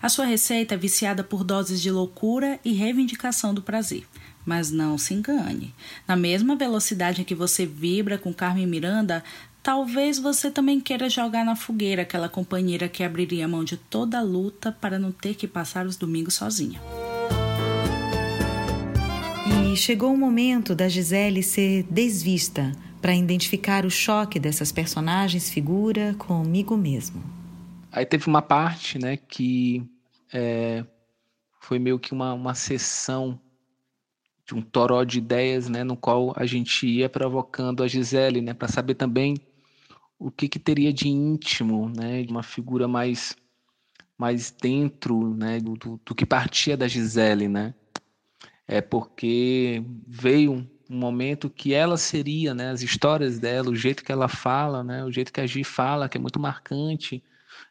A 0.00 0.08
sua 0.08 0.24
receita 0.24 0.74
é 0.74 0.78
viciada 0.78 1.22
por 1.22 1.44
doses 1.44 1.80
de 1.80 1.90
loucura 1.90 2.58
e 2.64 2.72
reivindicação 2.72 3.52
do 3.52 3.60
prazer. 3.60 4.06
Mas 4.46 4.70
não 4.70 4.96
se 4.96 5.14
engane. 5.14 5.74
Na 6.06 6.16
mesma 6.16 6.56
velocidade 6.56 7.22
em 7.22 7.24
que 7.24 7.34
você 7.34 7.66
vibra 7.66 8.18
com 8.18 8.32
Carmen 8.32 8.66
Miranda, 8.66 9.22
talvez 9.62 10.18
você 10.18 10.50
também 10.50 10.80
queira 10.80 11.08
jogar 11.08 11.44
na 11.44 11.56
fogueira 11.56 12.02
aquela 12.02 12.28
companheira 12.28 12.88
que 12.88 13.02
abriria 13.02 13.48
mão 13.48 13.64
de 13.64 13.76
toda 13.76 14.18
a 14.18 14.22
luta 14.22 14.70
para 14.72 14.98
não 14.98 15.12
ter 15.12 15.34
que 15.34 15.48
passar 15.48 15.86
os 15.86 15.96
domingos 15.96 16.34
sozinha. 16.34 16.80
E 19.74 19.76
chegou 19.76 20.14
o 20.14 20.16
momento 20.16 20.72
da 20.72 20.88
Gisele 20.88 21.42
ser 21.42 21.82
desvista 21.90 22.70
para 23.02 23.12
identificar 23.12 23.84
o 23.84 23.90
choque 23.90 24.38
dessas 24.38 24.70
personagens 24.70 25.50
figura 25.50 26.14
comigo 26.14 26.76
mesmo. 26.76 27.20
Aí 27.90 28.06
teve 28.06 28.28
uma 28.28 28.40
parte, 28.40 29.00
né, 29.00 29.16
que 29.16 29.84
é, 30.32 30.84
foi 31.60 31.80
meio 31.80 31.98
que 31.98 32.12
uma, 32.12 32.32
uma 32.34 32.54
sessão 32.54 33.36
de 34.46 34.54
um 34.54 34.62
toró 34.62 35.02
de 35.02 35.18
ideias, 35.18 35.68
né, 35.68 35.82
no 35.82 35.96
qual 35.96 36.32
a 36.36 36.46
gente 36.46 36.86
ia 36.86 37.08
provocando 37.08 37.82
a 37.82 37.88
Gisele, 37.88 38.40
né, 38.40 38.54
para 38.54 38.68
saber 38.68 38.94
também 38.94 39.34
o 40.16 40.30
que, 40.30 40.48
que 40.48 40.60
teria 40.60 40.92
de 40.92 41.08
íntimo, 41.08 41.88
né, 41.88 42.22
de 42.22 42.30
uma 42.30 42.44
figura 42.44 42.86
mais 42.86 43.36
mais 44.16 44.52
dentro, 44.52 45.34
né, 45.34 45.58
do, 45.58 45.74
do, 45.76 46.14
que 46.14 46.24
partia 46.24 46.76
da 46.76 46.86
Gisele, 46.86 47.48
né, 47.48 47.74
é 48.66 48.80
porque 48.80 49.84
veio 50.06 50.66
um 50.88 50.96
momento 50.96 51.50
que 51.50 51.72
ela 51.74 51.96
seria, 51.96 52.54
né, 52.54 52.70
as 52.70 52.82
histórias 52.82 53.38
dela, 53.38 53.70
o 53.70 53.76
jeito 53.76 54.04
que 54.04 54.12
ela 54.12 54.28
fala, 54.28 54.82
né, 54.82 55.04
o 55.04 55.10
jeito 55.10 55.32
que 55.32 55.40
a 55.40 55.46
Gi 55.46 55.64
fala, 55.64 56.08
que 56.08 56.18
é 56.18 56.20
muito 56.20 56.38
marcante, 56.38 57.22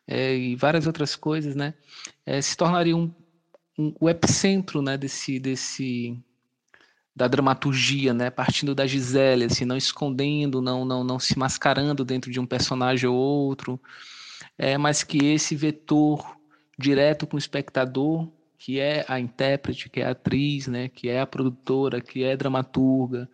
é, 0.07 0.35
e 0.35 0.55
várias 0.55 0.87
outras 0.87 1.15
coisas, 1.15 1.55
né, 1.55 1.73
é, 2.25 2.41
se 2.41 2.57
tornaria 2.57 2.95
um, 2.95 3.13
um, 3.77 3.93
o 3.99 4.09
epicentro, 4.09 4.81
né, 4.81 4.97
desse 4.97 5.39
desse 5.39 6.17
da 7.15 7.27
dramaturgia, 7.27 8.11
né, 8.11 8.31
partindo 8.31 8.73
da 8.73 8.87
Gisele, 8.87 9.45
assim, 9.45 9.65
não 9.65 9.77
escondendo, 9.77 10.61
não, 10.61 10.83
não, 10.83 11.03
não 11.03 11.19
se 11.19 11.37
mascarando 11.37 12.03
dentro 12.03 12.31
de 12.31 12.39
um 12.39 12.45
personagem 12.45 13.07
ou 13.07 13.15
outro, 13.15 13.79
é, 14.57 14.77
mas 14.79 15.03
que 15.03 15.17
esse 15.25 15.55
vetor 15.55 16.37
direto 16.77 17.27
com 17.27 17.35
o 17.35 17.39
espectador, 17.39 18.27
que 18.63 18.79
é 18.79 19.05
a 19.07 19.19
intérprete, 19.19 19.89
que 19.89 19.99
é 19.99 20.05
a 20.05 20.11
atriz, 20.11 20.67
né, 20.67 20.87
que 20.87 21.09
é 21.09 21.19
a 21.19 21.27
produtora, 21.27 21.99
que 21.99 22.23
é 22.23 22.37
dramaturga, 22.37 23.29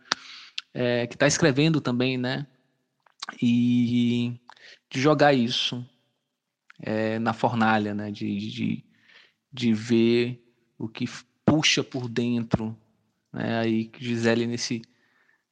é, 0.73 1.05
que 1.05 1.15
está 1.15 1.27
escrevendo 1.27 1.79
também, 1.79 2.17
né, 2.17 2.47
e 3.41 4.33
de 4.89 4.99
jogar 4.99 5.33
isso 5.33 5.85
é, 6.81 7.19
na 7.19 7.33
fornalha, 7.33 7.93
né, 7.93 8.09
de, 8.11 8.37
de, 8.37 8.85
de 9.53 9.73
ver 9.73 10.43
o 10.77 10.87
que 10.87 11.05
puxa 11.45 11.83
por 11.83 12.09
dentro 12.09 12.75
né? 13.31 13.59
Aí 13.59 13.91
Gisele 13.97 14.47
nesse 14.47 14.81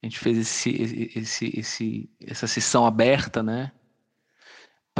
a 0.02 0.06
gente 0.06 0.20
fez 0.20 0.38
esse, 0.38 1.10
esse, 1.16 1.60
esse, 1.60 2.10
essa 2.22 2.46
sessão 2.46 2.86
aberta, 2.86 3.42
né, 3.42 3.72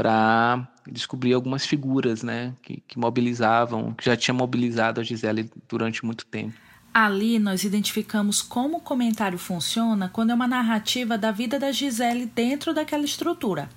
para 0.00 0.68
descobrir 0.86 1.34
algumas 1.34 1.66
figuras, 1.66 2.22
né, 2.22 2.54
que, 2.62 2.80
que 2.86 2.98
mobilizavam, 2.98 3.92
que 3.94 4.04
já 4.04 4.16
tinha 4.16 4.32
mobilizado 4.32 5.00
a 5.00 5.04
Gisele 5.04 5.50
durante 5.68 6.04
muito 6.04 6.24
tempo. 6.24 6.54
Ali 6.94 7.38
nós 7.38 7.64
identificamos 7.64 8.40
como 8.40 8.76
o 8.76 8.80
comentário 8.80 9.38
funciona 9.38 10.08
quando 10.08 10.30
é 10.30 10.34
uma 10.34 10.46
narrativa 10.46 11.18
da 11.18 11.32
vida 11.32 11.58
da 11.58 11.72
Gisele 11.72 12.26
dentro 12.26 12.72
daquela 12.72 13.04
estrutura. 13.04 13.68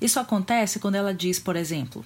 Isso 0.00 0.18
acontece 0.18 0.80
quando 0.80 0.96
ela 0.96 1.14
diz, 1.14 1.38
por 1.38 1.54
exemplo, 1.54 2.04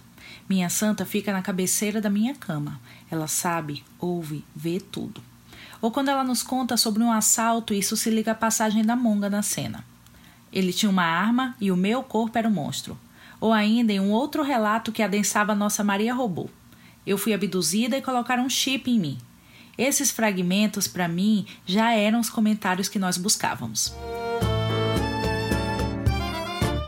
minha 0.49 0.69
santa 0.69 1.07
fica 1.07 1.33
na 1.33 1.41
cabeceira 1.41 2.01
da 2.01 2.11
minha 2.11 2.35
cama. 2.35 2.79
Ela 3.11 3.27
sabe, 3.27 3.83
ouve, 3.99 4.45
vê 4.55 4.79
tudo 4.81 5.23
ou 5.83 5.91
quando 5.91 6.11
ela 6.11 6.23
nos 6.23 6.45
conta 6.45 6.77
sobre 6.77 7.03
um 7.03 7.11
assalto 7.11 7.75
e 7.75 7.79
isso 7.81 7.97
se 7.97 8.09
liga 8.09 8.31
à 8.31 8.35
passagem 8.37 8.85
da 8.85 8.95
monga 8.95 9.29
na 9.29 9.43
cena. 9.43 9.85
Ele 10.53 10.73
tinha 10.73 10.89
uma 10.89 11.03
arma 11.03 11.57
e 11.61 11.73
o 11.73 11.77
meu 11.77 12.05
corpo 12.05 12.39
era 12.39 12.47
o 12.47 12.51
um 12.51 12.55
monstro. 12.55 12.97
Ou 13.42 13.52
ainda 13.52 13.92
em 13.92 13.98
um 13.98 14.12
outro 14.12 14.44
relato 14.44 14.92
que 14.92 15.02
adensava 15.02 15.52
nossa 15.52 15.83
Maria 15.83 16.14
Robô. 16.14 16.48
Eu 17.05 17.18
fui 17.18 17.35
abduzida 17.35 17.98
e 17.98 18.00
colocaram 18.00 18.44
um 18.44 18.48
chip 18.48 18.88
em 18.88 19.00
mim. 19.00 19.18
Esses 19.76 20.12
fragmentos, 20.12 20.87
para 20.87 21.09
mim, 21.09 21.44
já 21.66 21.92
eram 21.92 22.20
os 22.20 22.31
comentários 22.31 22.88
que 22.88 23.00
nós 23.00 23.18
buscávamos. 23.18 23.92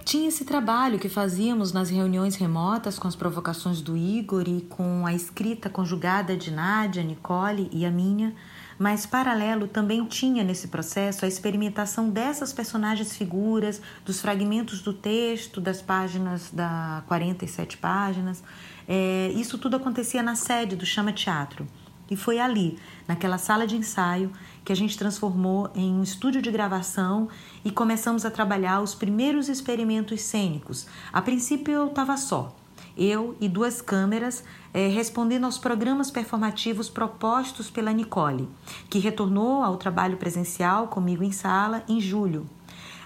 Tinha 0.04 0.28
esse 0.28 0.44
trabalho 0.44 0.96
que 0.96 1.08
fazíamos 1.08 1.72
nas 1.72 1.90
reuniões 1.90 2.36
remotas 2.36 3.00
com 3.00 3.08
as 3.08 3.16
provocações 3.16 3.80
do 3.80 3.96
Igor 3.96 4.44
e 4.46 4.60
com 4.60 5.04
a 5.04 5.12
escrita 5.12 5.68
conjugada 5.68 6.36
de 6.36 6.52
Nádia, 6.52 7.02
Nicole 7.02 7.68
e 7.72 7.84
a 7.84 7.90
minha 7.90 8.32
mas 8.78 9.06
paralelo 9.06 9.66
também 9.66 10.04
tinha 10.06 10.42
nesse 10.42 10.68
processo 10.68 11.24
a 11.24 11.28
experimentação 11.28 12.10
dessas 12.10 12.52
personagens 12.52 13.16
figuras, 13.16 13.80
dos 14.04 14.20
fragmentos 14.20 14.82
do 14.82 14.92
texto, 14.92 15.60
das 15.60 15.80
páginas, 15.80 16.50
da 16.50 17.02
47 17.06 17.76
páginas. 17.76 18.42
É, 18.88 19.32
isso 19.34 19.58
tudo 19.58 19.76
acontecia 19.76 20.22
na 20.22 20.36
sede 20.36 20.76
do 20.76 20.84
Chama 20.84 21.12
Teatro. 21.12 21.66
E 22.10 22.16
foi 22.16 22.38
ali, 22.38 22.78
naquela 23.08 23.38
sala 23.38 23.66
de 23.66 23.76
ensaio, 23.76 24.30
que 24.64 24.72
a 24.72 24.76
gente 24.76 24.96
transformou 24.96 25.70
em 25.74 25.92
um 25.92 26.02
estúdio 26.02 26.42
de 26.42 26.50
gravação 26.50 27.28
e 27.64 27.70
começamos 27.70 28.24
a 28.24 28.30
trabalhar 28.30 28.80
os 28.80 28.94
primeiros 28.94 29.48
experimentos 29.48 30.20
cênicos. 30.20 30.86
A 31.12 31.22
princípio 31.22 31.72
eu 31.72 31.86
estava 31.88 32.16
só, 32.16 32.54
eu 32.96 33.36
e 33.40 33.48
duas 33.48 33.80
câmeras 33.80 34.44
é, 34.72 34.88
respondendo 34.88 35.44
aos 35.44 35.58
programas 35.58 36.10
performativos 36.10 36.88
propostos 36.88 37.70
pela 37.70 37.92
Nicole, 37.92 38.48
que 38.88 38.98
retornou 38.98 39.62
ao 39.62 39.76
trabalho 39.76 40.16
presencial 40.16 40.88
comigo 40.88 41.22
em 41.22 41.32
sala 41.32 41.82
em 41.88 42.00
julho. 42.00 42.46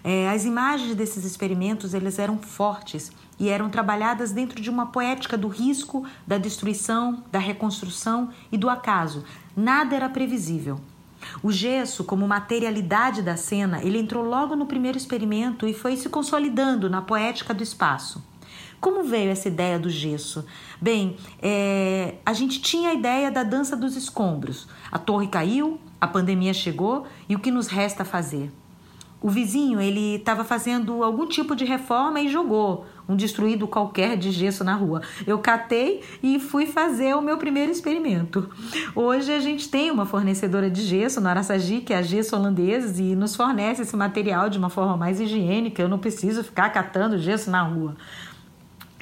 É, 0.02 0.30
as 0.30 0.44
imagens 0.44 0.94
desses 0.94 1.24
experimentos 1.24 1.92
eles 1.92 2.18
eram 2.18 2.38
fortes 2.38 3.12
e 3.38 3.48
eram 3.48 3.68
trabalhadas 3.68 4.32
dentro 4.32 4.60
de 4.60 4.70
uma 4.70 4.86
poética 4.86 5.36
do 5.36 5.48
risco, 5.48 6.04
da 6.26 6.38
destruição, 6.38 7.22
da 7.30 7.38
reconstrução 7.38 8.30
e 8.50 8.56
do 8.56 8.70
acaso. 8.70 9.24
Nada 9.56 9.94
era 9.94 10.08
previsível. 10.08 10.80
O 11.42 11.50
gesso, 11.50 12.04
como 12.04 12.26
materialidade 12.28 13.22
da 13.22 13.36
cena, 13.36 13.82
ele 13.82 13.98
entrou 13.98 14.24
logo 14.24 14.54
no 14.54 14.66
primeiro 14.66 14.96
experimento 14.96 15.66
e 15.66 15.74
foi 15.74 15.96
se 15.96 16.08
consolidando 16.08 16.88
na 16.88 17.02
poética 17.02 17.52
do 17.52 17.62
espaço. 17.62 18.22
Como 18.80 19.02
veio 19.02 19.30
essa 19.30 19.48
ideia 19.48 19.78
do 19.78 19.90
gesso? 19.90 20.44
Bem, 20.80 21.16
é, 21.42 22.14
a 22.24 22.32
gente 22.32 22.60
tinha 22.60 22.90
a 22.90 22.94
ideia 22.94 23.30
da 23.30 23.42
dança 23.42 23.76
dos 23.76 23.96
escombros. 23.96 24.68
A 24.90 24.98
torre 24.98 25.26
caiu, 25.26 25.80
a 26.00 26.06
pandemia 26.06 26.54
chegou 26.54 27.06
e 27.28 27.34
o 27.34 27.40
que 27.40 27.50
nos 27.50 27.66
resta 27.66 28.04
fazer? 28.04 28.52
O 29.20 29.28
vizinho 29.28 29.80
ele 29.80 30.14
estava 30.14 30.44
fazendo 30.44 31.02
algum 31.02 31.26
tipo 31.26 31.56
de 31.56 31.64
reforma 31.64 32.20
e 32.20 32.28
jogou 32.28 32.86
um 33.08 33.16
destruído 33.16 33.66
qualquer 33.66 34.16
de 34.16 34.30
gesso 34.30 34.62
na 34.62 34.74
rua. 34.74 35.02
Eu 35.26 35.40
catei 35.40 36.04
e 36.22 36.38
fui 36.38 36.66
fazer 36.66 37.14
o 37.14 37.22
meu 37.22 37.36
primeiro 37.36 37.72
experimento. 37.72 38.48
Hoje 38.94 39.32
a 39.32 39.40
gente 39.40 39.68
tem 39.68 39.90
uma 39.90 40.06
fornecedora 40.06 40.70
de 40.70 40.82
gesso 40.82 41.20
na 41.20 41.30
Araçagi, 41.30 41.80
que 41.80 41.92
é 41.92 41.96
a 41.96 42.02
Gesso 42.02 42.36
Holandesa, 42.36 43.02
e 43.02 43.16
nos 43.16 43.34
fornece 43.34 43.82
esse 43.82 43.96
material 43.96 44.48
de 44.48 44.58
uma 44.58 44.70
forma 44.70 44.96
mais 44.96 45.18
higiênica. 45.18 45.82
Eu 45.82 45.88
não 45.88 45.98
preciso 45.98 46.44
ficar 46.44 46.68
catando 46.68 47.18
gesso 47.18 47.50
na 47.50 47.62
rua. 47.62 47.96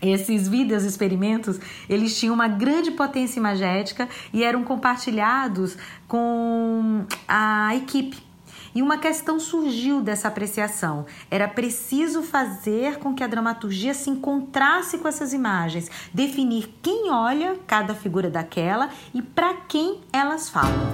Esses 0.01 0.47
vídeos 0.47 0.85
experimentos, 0.85 1.59
eles 1.89 2.19
tinham 2.19 2.35
uma 2.35 2.49
grande 2.49 2.91
potência 2.91 3.39
imagética 3.39 4.09
e 4.33 4.45
eram 4.45 4.63
compartilhados 4.63 5.77
com 6.07 7.05
a 7.27 7.75
equipe. 7.75 8.27
E 8.75 8.83
uma 8.83 8.99
questão 8.99 9.41
surgiu 9.41 10.03
dessa 10.03 10.29
apreciação. 10.29 11.07
Era 11.31 11.49
preciso 11.49 12.23
fazer 12.23 12.99
com 12.99 13.15
que 13.15 13.25
a 13.25 13.27
dramaturgia 13.27 13.95
se 13.95 14.11
encontrasse 14.11 14.99
com 14.99 15.09
essas 15.09 15.33
imagens, 15.33 15.91
definir 16.13 16.75
quem 16.83 17.11
olha 17.11 17.57
cada 17.67 17.95
figura 17.95 18.29
daquela 18.29 18.91
e 19.15 19.23
para 19.23 19.55
quem 19.67 20.03
elas 20.13 20.51
falam. 20.51 20.87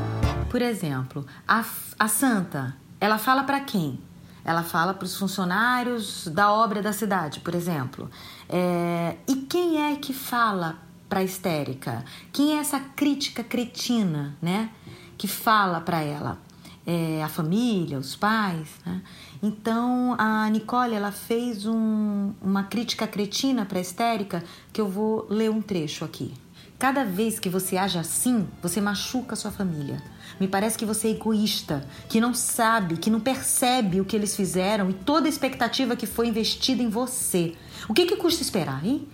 Por 0.48 0.62
exemplo, 0.62 1.26
a, 1.48 1.64
a 1.98 2.06
santa, 2.06 2.76
ela 3.00 3.18
fala 3.18 3.42
para 3.42 3.58
quem? 3.58 3.98
Ela 4.44 4.62
fala 4.62 4.92
para 4.92 5.05
os 5.05 5.16
funcionários 5.16 6.26
da 6.28 6.52
obra 6.52 6.83
da 6.83 6.92
cidade, 6.92 7.40
por 7.40 7.55
exemplo. 7.55 8.11
É, 8.48 9.16
e 9.28 9.37
quem 9.37 9.92
é 9.92 9.96
que 9.96 10.12
fala 10.12 10.78
para 11.09 11.20
a 11.20 11.24
histérica? 11.24 12.05
Quem 12.33 12.57
é 12.57 12.61
essa 12.61 12.81
crítica 12.81 13.44
cretina, 13.44 14.37
né? 14.42 14.70
Que 15.16 15.28
fala 15.28 15.81
para 15.81 16.00
ela? 16.00 16.38
É, 16.85 17.22
a 17.22 17.28
família, 17.28 17.98
os 17.98 18.16
pais, 18.16 18.68
né? 18.85 19.00
Então 19.40 20.16
a 20.18 20.48
Nicole 20.48 20.94
ela 20.94 21.12
fez 21.12 21.64
um, 21.66 22.33
uma 22.40 22.64
crítica 22.64 23.07
cretina 23.07 23.64
para 23.64 23.78
a 23.78 23.81
histérica 23.81 24.42
que 24.72 24.81
eu 24.81 24.88
vou 24.88 25.26
ler 25.31 25.50
um 25.50 25.62
trecho 25.62 26.05
aqui. 26.05 26.35
Cada 26.83 27.05
vez 27.05 27.38
que 27.38 27.49
você 27.49 27.77
age 27.77 27.97
assim, 27.97 28.49
você 28.61 28.81
machuca 28.81 29.35
a 29.35 29.37
sua 29.37 29.53
família. 29.53 30.03
Me 30.40 30.49
parece 30.49 30.77
que 30.77 30.85
você 30.85 31.07
é 31.07 31.11
egoísta, 31.12 31.87
que 32.09 32.21
não 32.21 32.35
sabe, 32.35 32.97
que 32.97 33.09
não 33.09 33.21
percebe 33.21 34.01
o 34.01 34.05
que 34.05 34.16
eles 34.16 34.35
fizeram 34.35 34.90
e 34.90 34.92
toda 34.92 35.29
a 35.29 35.31
expectativa 35.31 35.95
que 35.95 36.09
foi 36.09 36.27
investida 36.27 36.83
em 36.83 36.88
você. 36.88 37.55
O 37.88 37.95
que, 37.95 38.05
que 38.05 38.16
custa 38.16 38.42
esperar, 38.42 38.85
hein? 38.85 39.07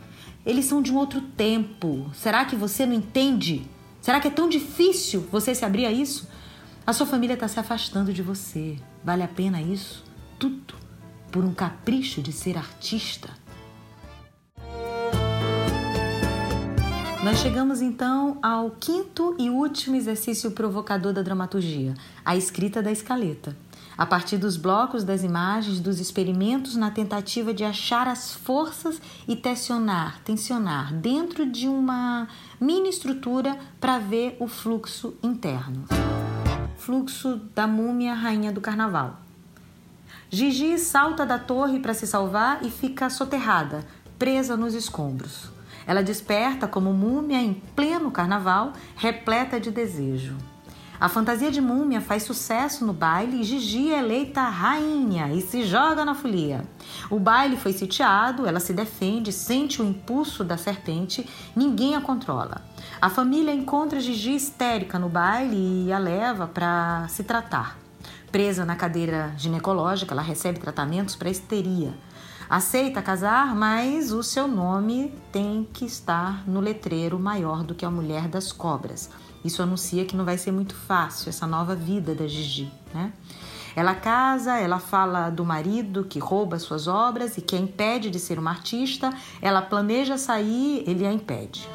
Eles 0.46 0.64
são 0.64 0.80
de 0.80 0.90
um 0.90 0.96
outro 0.96 1.20
tempo. 1.20 2.10
Será 2.14 2.46
que 2.46 2.56
você 2.56 2.86
não 2.86 2.94
entende? 2.94 3.68
Será 4.00 4.18
que 4.18 4.28
é 4.28 4.30
tão 4.30 4.48
difícil 4.48 5.28
você 5.30 5.54
se 5.54 5.66
abrir 5.66 5.84
a 5.84 5.92
isso? 5.92 6.26
A 6.86 6.94
sua 6.94 7.06
família 7.06 7.34
está 7.34 7.48
se 7.48 7.60
afastando 7.60 8.14
de 8.14 8.22
você. 8.22 8.78
Vale 9.04 9.22
a 9.22 9.28
pena 9.28 9.60
isso? 9.60 10.02
Tudo 10.38 10.74
por 11.30 11.44
um 11.44 11.52
capricho 11.52 12.22
de 12.22 12.32
ser 12.32 12.56
artista? 12.56 13.28
Nós 17.20 17.38
chegamos 17.38 17.82
então 17.82 18.38
ao 18.40 18.70
quinto 18.70 19.34
e 19.40 19.50
último 19.50 19.96
exercício 19.96 20.52
provocador 20.52 21.12
da 21.12 21.20
dramaturgia, 21.20 21.94
a 22.24 22.36
escrita 22.36 22.80
da 22.80 22.92
escaleta. 22.92 23.56
A 23.96 24.06
partir 24.06 24.36
dos 24.36 24.56
blocos 24.56 25.02
das 25.02 25.24
imagens, 25.24 25.80
dos 25.80 25.98
experimentos 25.98 26.76
na 26.76 26.92
tentativa 26.92 27.52
de 27.52 27.64
achar 27.64 28.06
as 28.06 28.32
forças 28.32 29.02
e 29.26 29.34
tensionar, 29.34 30.20
tensionar 30.20 30.94
dentro 30.94 31.44
de 31.44 31.66
uma 31.66 32.28
mini 32.60 32.88
estrutura 32.88 33.58
para 33.80 33.98
ver 33.98 34.36
o 34.38 34.46
fluxo 34.46 35.16
interno. 35.20 35.86
Fluxo 36.76 37.40
da 37.52 37.66
múmia 37.66 38.14
rainha 38.14 38.52
do 38.52 38.60
carnaval. 38.60 39.18
Gigi 40.30 40.78
salta 40.78 41.26
da 41.26 41.36
torre 41.38 41.80
para 41.80 41.94
se 41.94 42.06
salvar 42.06 42.64
e 42.64 42.70
fica 42.70 43.10
soterrada, 43.10 43.84
presa 44.16 44.56
nos 44.56 44.72
escombros. 44.72 45.57
Ela 45.88 46.02
desperta 46.02 46.68
como 46.68 46.92
múmia 46.92 47.40
em 47.40 47.54
pleno 47.54 48.10
carnaval, 48.10 48.74
repleta 48.94 49.58
de 49.58 49.70
desejo. 49.70 50.36
A 51.00 51.08
fantasia 51.08 51.50
de 51.50 51.62
múmia 51.62 51.98
faz 51.98 52.24
sucesso 52.24 52.84
no 52.84 52.92
baile 52.92 53.40
e 53.40 53.44
Gigi 53.44 53.94
é 53.94 54.00
eleita 54.00 54.42
rainha 54.42 55.32
e 55.32 55.40
se 55.40 55.64
joga 55.64 56.04
na 56.04 56.14
folia. 56.14 56.62
O 57.08 57.18
baile 57.18 57.56
foi 57.56 57.72
sitiado, 57.72 58.46
ela 58.46 58.60
se 58.60 58.74
defende, 58.74 59.32
sente 59.32 59.80
o 59.80 59.84
impulso 59.84 60.44
da 60.44 60.58
serpente, 60.58 61.26
ninguém 61.56 61.96
a 61.96 62.02
controla. 62.02 62.60
A 63.00 63.08
família 63.08 63.54
encontra 63.54 63.98
Gigi 63.98 64.34
histérica 64.34 64.98
no 64.98 65.08
baile 65.08 65.86
e 65.86 65.92
a 65.92 65.98
leva 65.98 66.46
para 66.46 67.08
se 67.08 67.24
tratar. 67.24 67.78
Presa 68.30 68.62
na 68.66 68.76
cadeira 68.76 69.32
ginecológica, 69.38 70.12
ela 70.12 70.20
recebe 70.20 70.58
tratamentos 70.58 71.16
para 71.16 71.30
histeria 71.30 71.94
aceita 72.48 73.02
casar, 73.02 73.54
mas 73.54 74.12
o 74.12 74.22
seu 74.22 74.48
nome 74.48 75.12
tem 75.30 75.68
que 75.72 75.84
estar 75.84 76.48
no 76.48 76.60
letreiro 76.60 77.18
maior 77.18 77.62
do 77.62 77.74
que 77.74 77.84
a 77.84 77.90
mulher 77.90 78.28
das 78.28 78.52
cobras. 78.52 79.10
Isso 79.44 79.62
anuncia 79.62 80.04
que 80.04 80.16
não 80.16 80.24
vai 80.24 80.38
ser 80.38 80.52
muito 80.52 80.74
fácil 80.74 81.28
essa 81.28 81.46
nova 81.46 81.74
vida 81.74 82.14
da 82.14 82.26
Gigi, 82.26 82.72
né? 82.92 83.12
Ela 83.76 83.94
casa, 83.94 84.58
ela 84.58 84.80
fala 84.80 85.30
do 85.30 85.44
marido 85.44 86.04
que 86.04 86.18
rouba 86.18 86.58
suas 86.58 86.88
obras 86.88 87.38
e 87.38 87.40
que 87.40 87.54
a 87.54 87.58
impede 87.58 88.10
de 88.10 88.18
ser 88.18 88.38
uma 88.38 88.50
artista, 88.50 89.12
ela 89.40 89.62
planeja 89.62 90.18
sair, 90.18 90.82
ele 90.86 91.06
a 91.06 91.12
impede. 91.12 91.68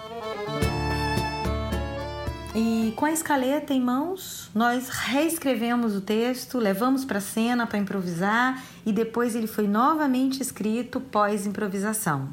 E 2.56 2.94
com 2.96 3.06
a 3.06 3.12
escaleta 3.12 3.74
em 3.74 3.82
mãos, 3.82 4.52
nós 4.54 4.88
reescrevemos 4.88 5.96
o 5.96 6.02
texto, 6.02 6.60
levamos 6.60 7.04
para 7.04 7.18
a 7.18 7.22
cena 7.22 7.66
para 7.66 7.80
improvisar 7.80 8.62
e 8.86 8.94
depois 8.94 9.36
ele 9.36 9.48
foi 9.48 9.68
novamente 9.68 10.40
escrito 10.40 11.02
pós-improvisação. 11.02 12.30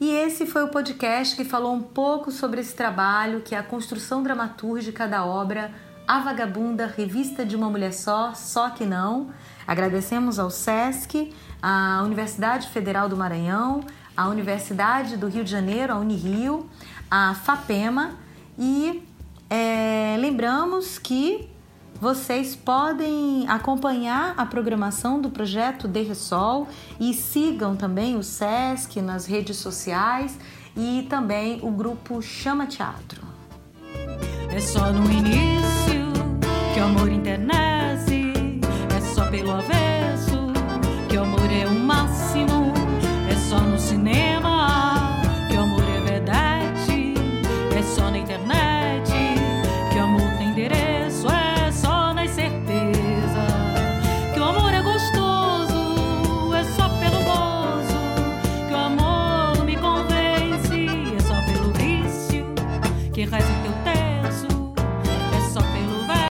E 0.00 0.08
esse 0.08 0.46
foi 0.46 0.62
o 0.62 0.68
podcast 0.68 1.34
que 1.34 1.44
falou 1.44 1.74
um 1.74 1.82
pouco 1.82 2.30
sobre 2.30 2.60
esse 2.60 2.76
trabalho, 2.76 3.40
que 3.40 3.56
é 3.56 3.58
a 3.58 3.62
construção 3.64 4.22
dramatúrgica 4.22 5.08
da 5.08 5.24
obra 5.24 5.72
A 6.06 6.20
Vagabunda, 6.20 6.86
Revista 6.86 7.44
de 7.44 7.56
uma 7.56 7.68
Mulher 7.68 7.92
Só, 7.92 8.34
Só 8.34 8.70
Que 8.70 8.86
Não. 8.86 9.30
Agradecemos 9.66 10.38
ao 10.38 10.48
SESC, 10.48 11.34
à 11.60 12.02
Universidade 12.04 12.68
Federal 12.68 13.08
do 13.08 13.16
Maranhão, 13.16 13.84
à 14.16 14.28
Universidade 14.28 15.16
do 15.16 15.26
Rio 15.26 15.42
de 15.42 15.50
Janeiro, 15.50 15.92
a 15.92 15.96
Unirio, 15.96 16.70
à 17.10 17.34
FAPEMA 17.34 18.21
e 18.58 19.02
é, 19.48 20.16
lembramos 20.18 20.98
que 20.98 21.48
vocês 22.00 22.56
podem 22.56 23.46
acompanhar 23.48 24.34
a 24.36 24.44
programação 24.44 25.20
do 25.20 25.30
projeto 25.30 25.86
De 25.86 26.02
Ressol 26.02 26.66
e 26.98 27.14
sigam 27.14 27.76
também 27.76 28.16
o 28.16 28.22
SESC 28.22 29.00
nas 29.00 29.26
redes 29.26 29.56
sociais 29.58 30.36
e 30.76 31.06
também 31.08 31.60
o 31.62 31.70
grupo 31.70 32.20
Chama 32.20 32.66
Teatro. 32.66 33.22
É 34.50 34.60
só 34.60 34.92
no 34.92 35.04
início 35.10 36.12
que 36.74 36.80
o 36.80 36.84
amor 36.84 37.08
internece, 37.08 38.32
é 38.96 39.00
só 39.14 39.30
pelo 39.30 39.52
avesso 39.52 40.52
que 41.08 41.16
o 41.16 41.22
amor 41.22 41.52
é 41.52 41.66
o 41.66 41.70
máximo 41.72 42.72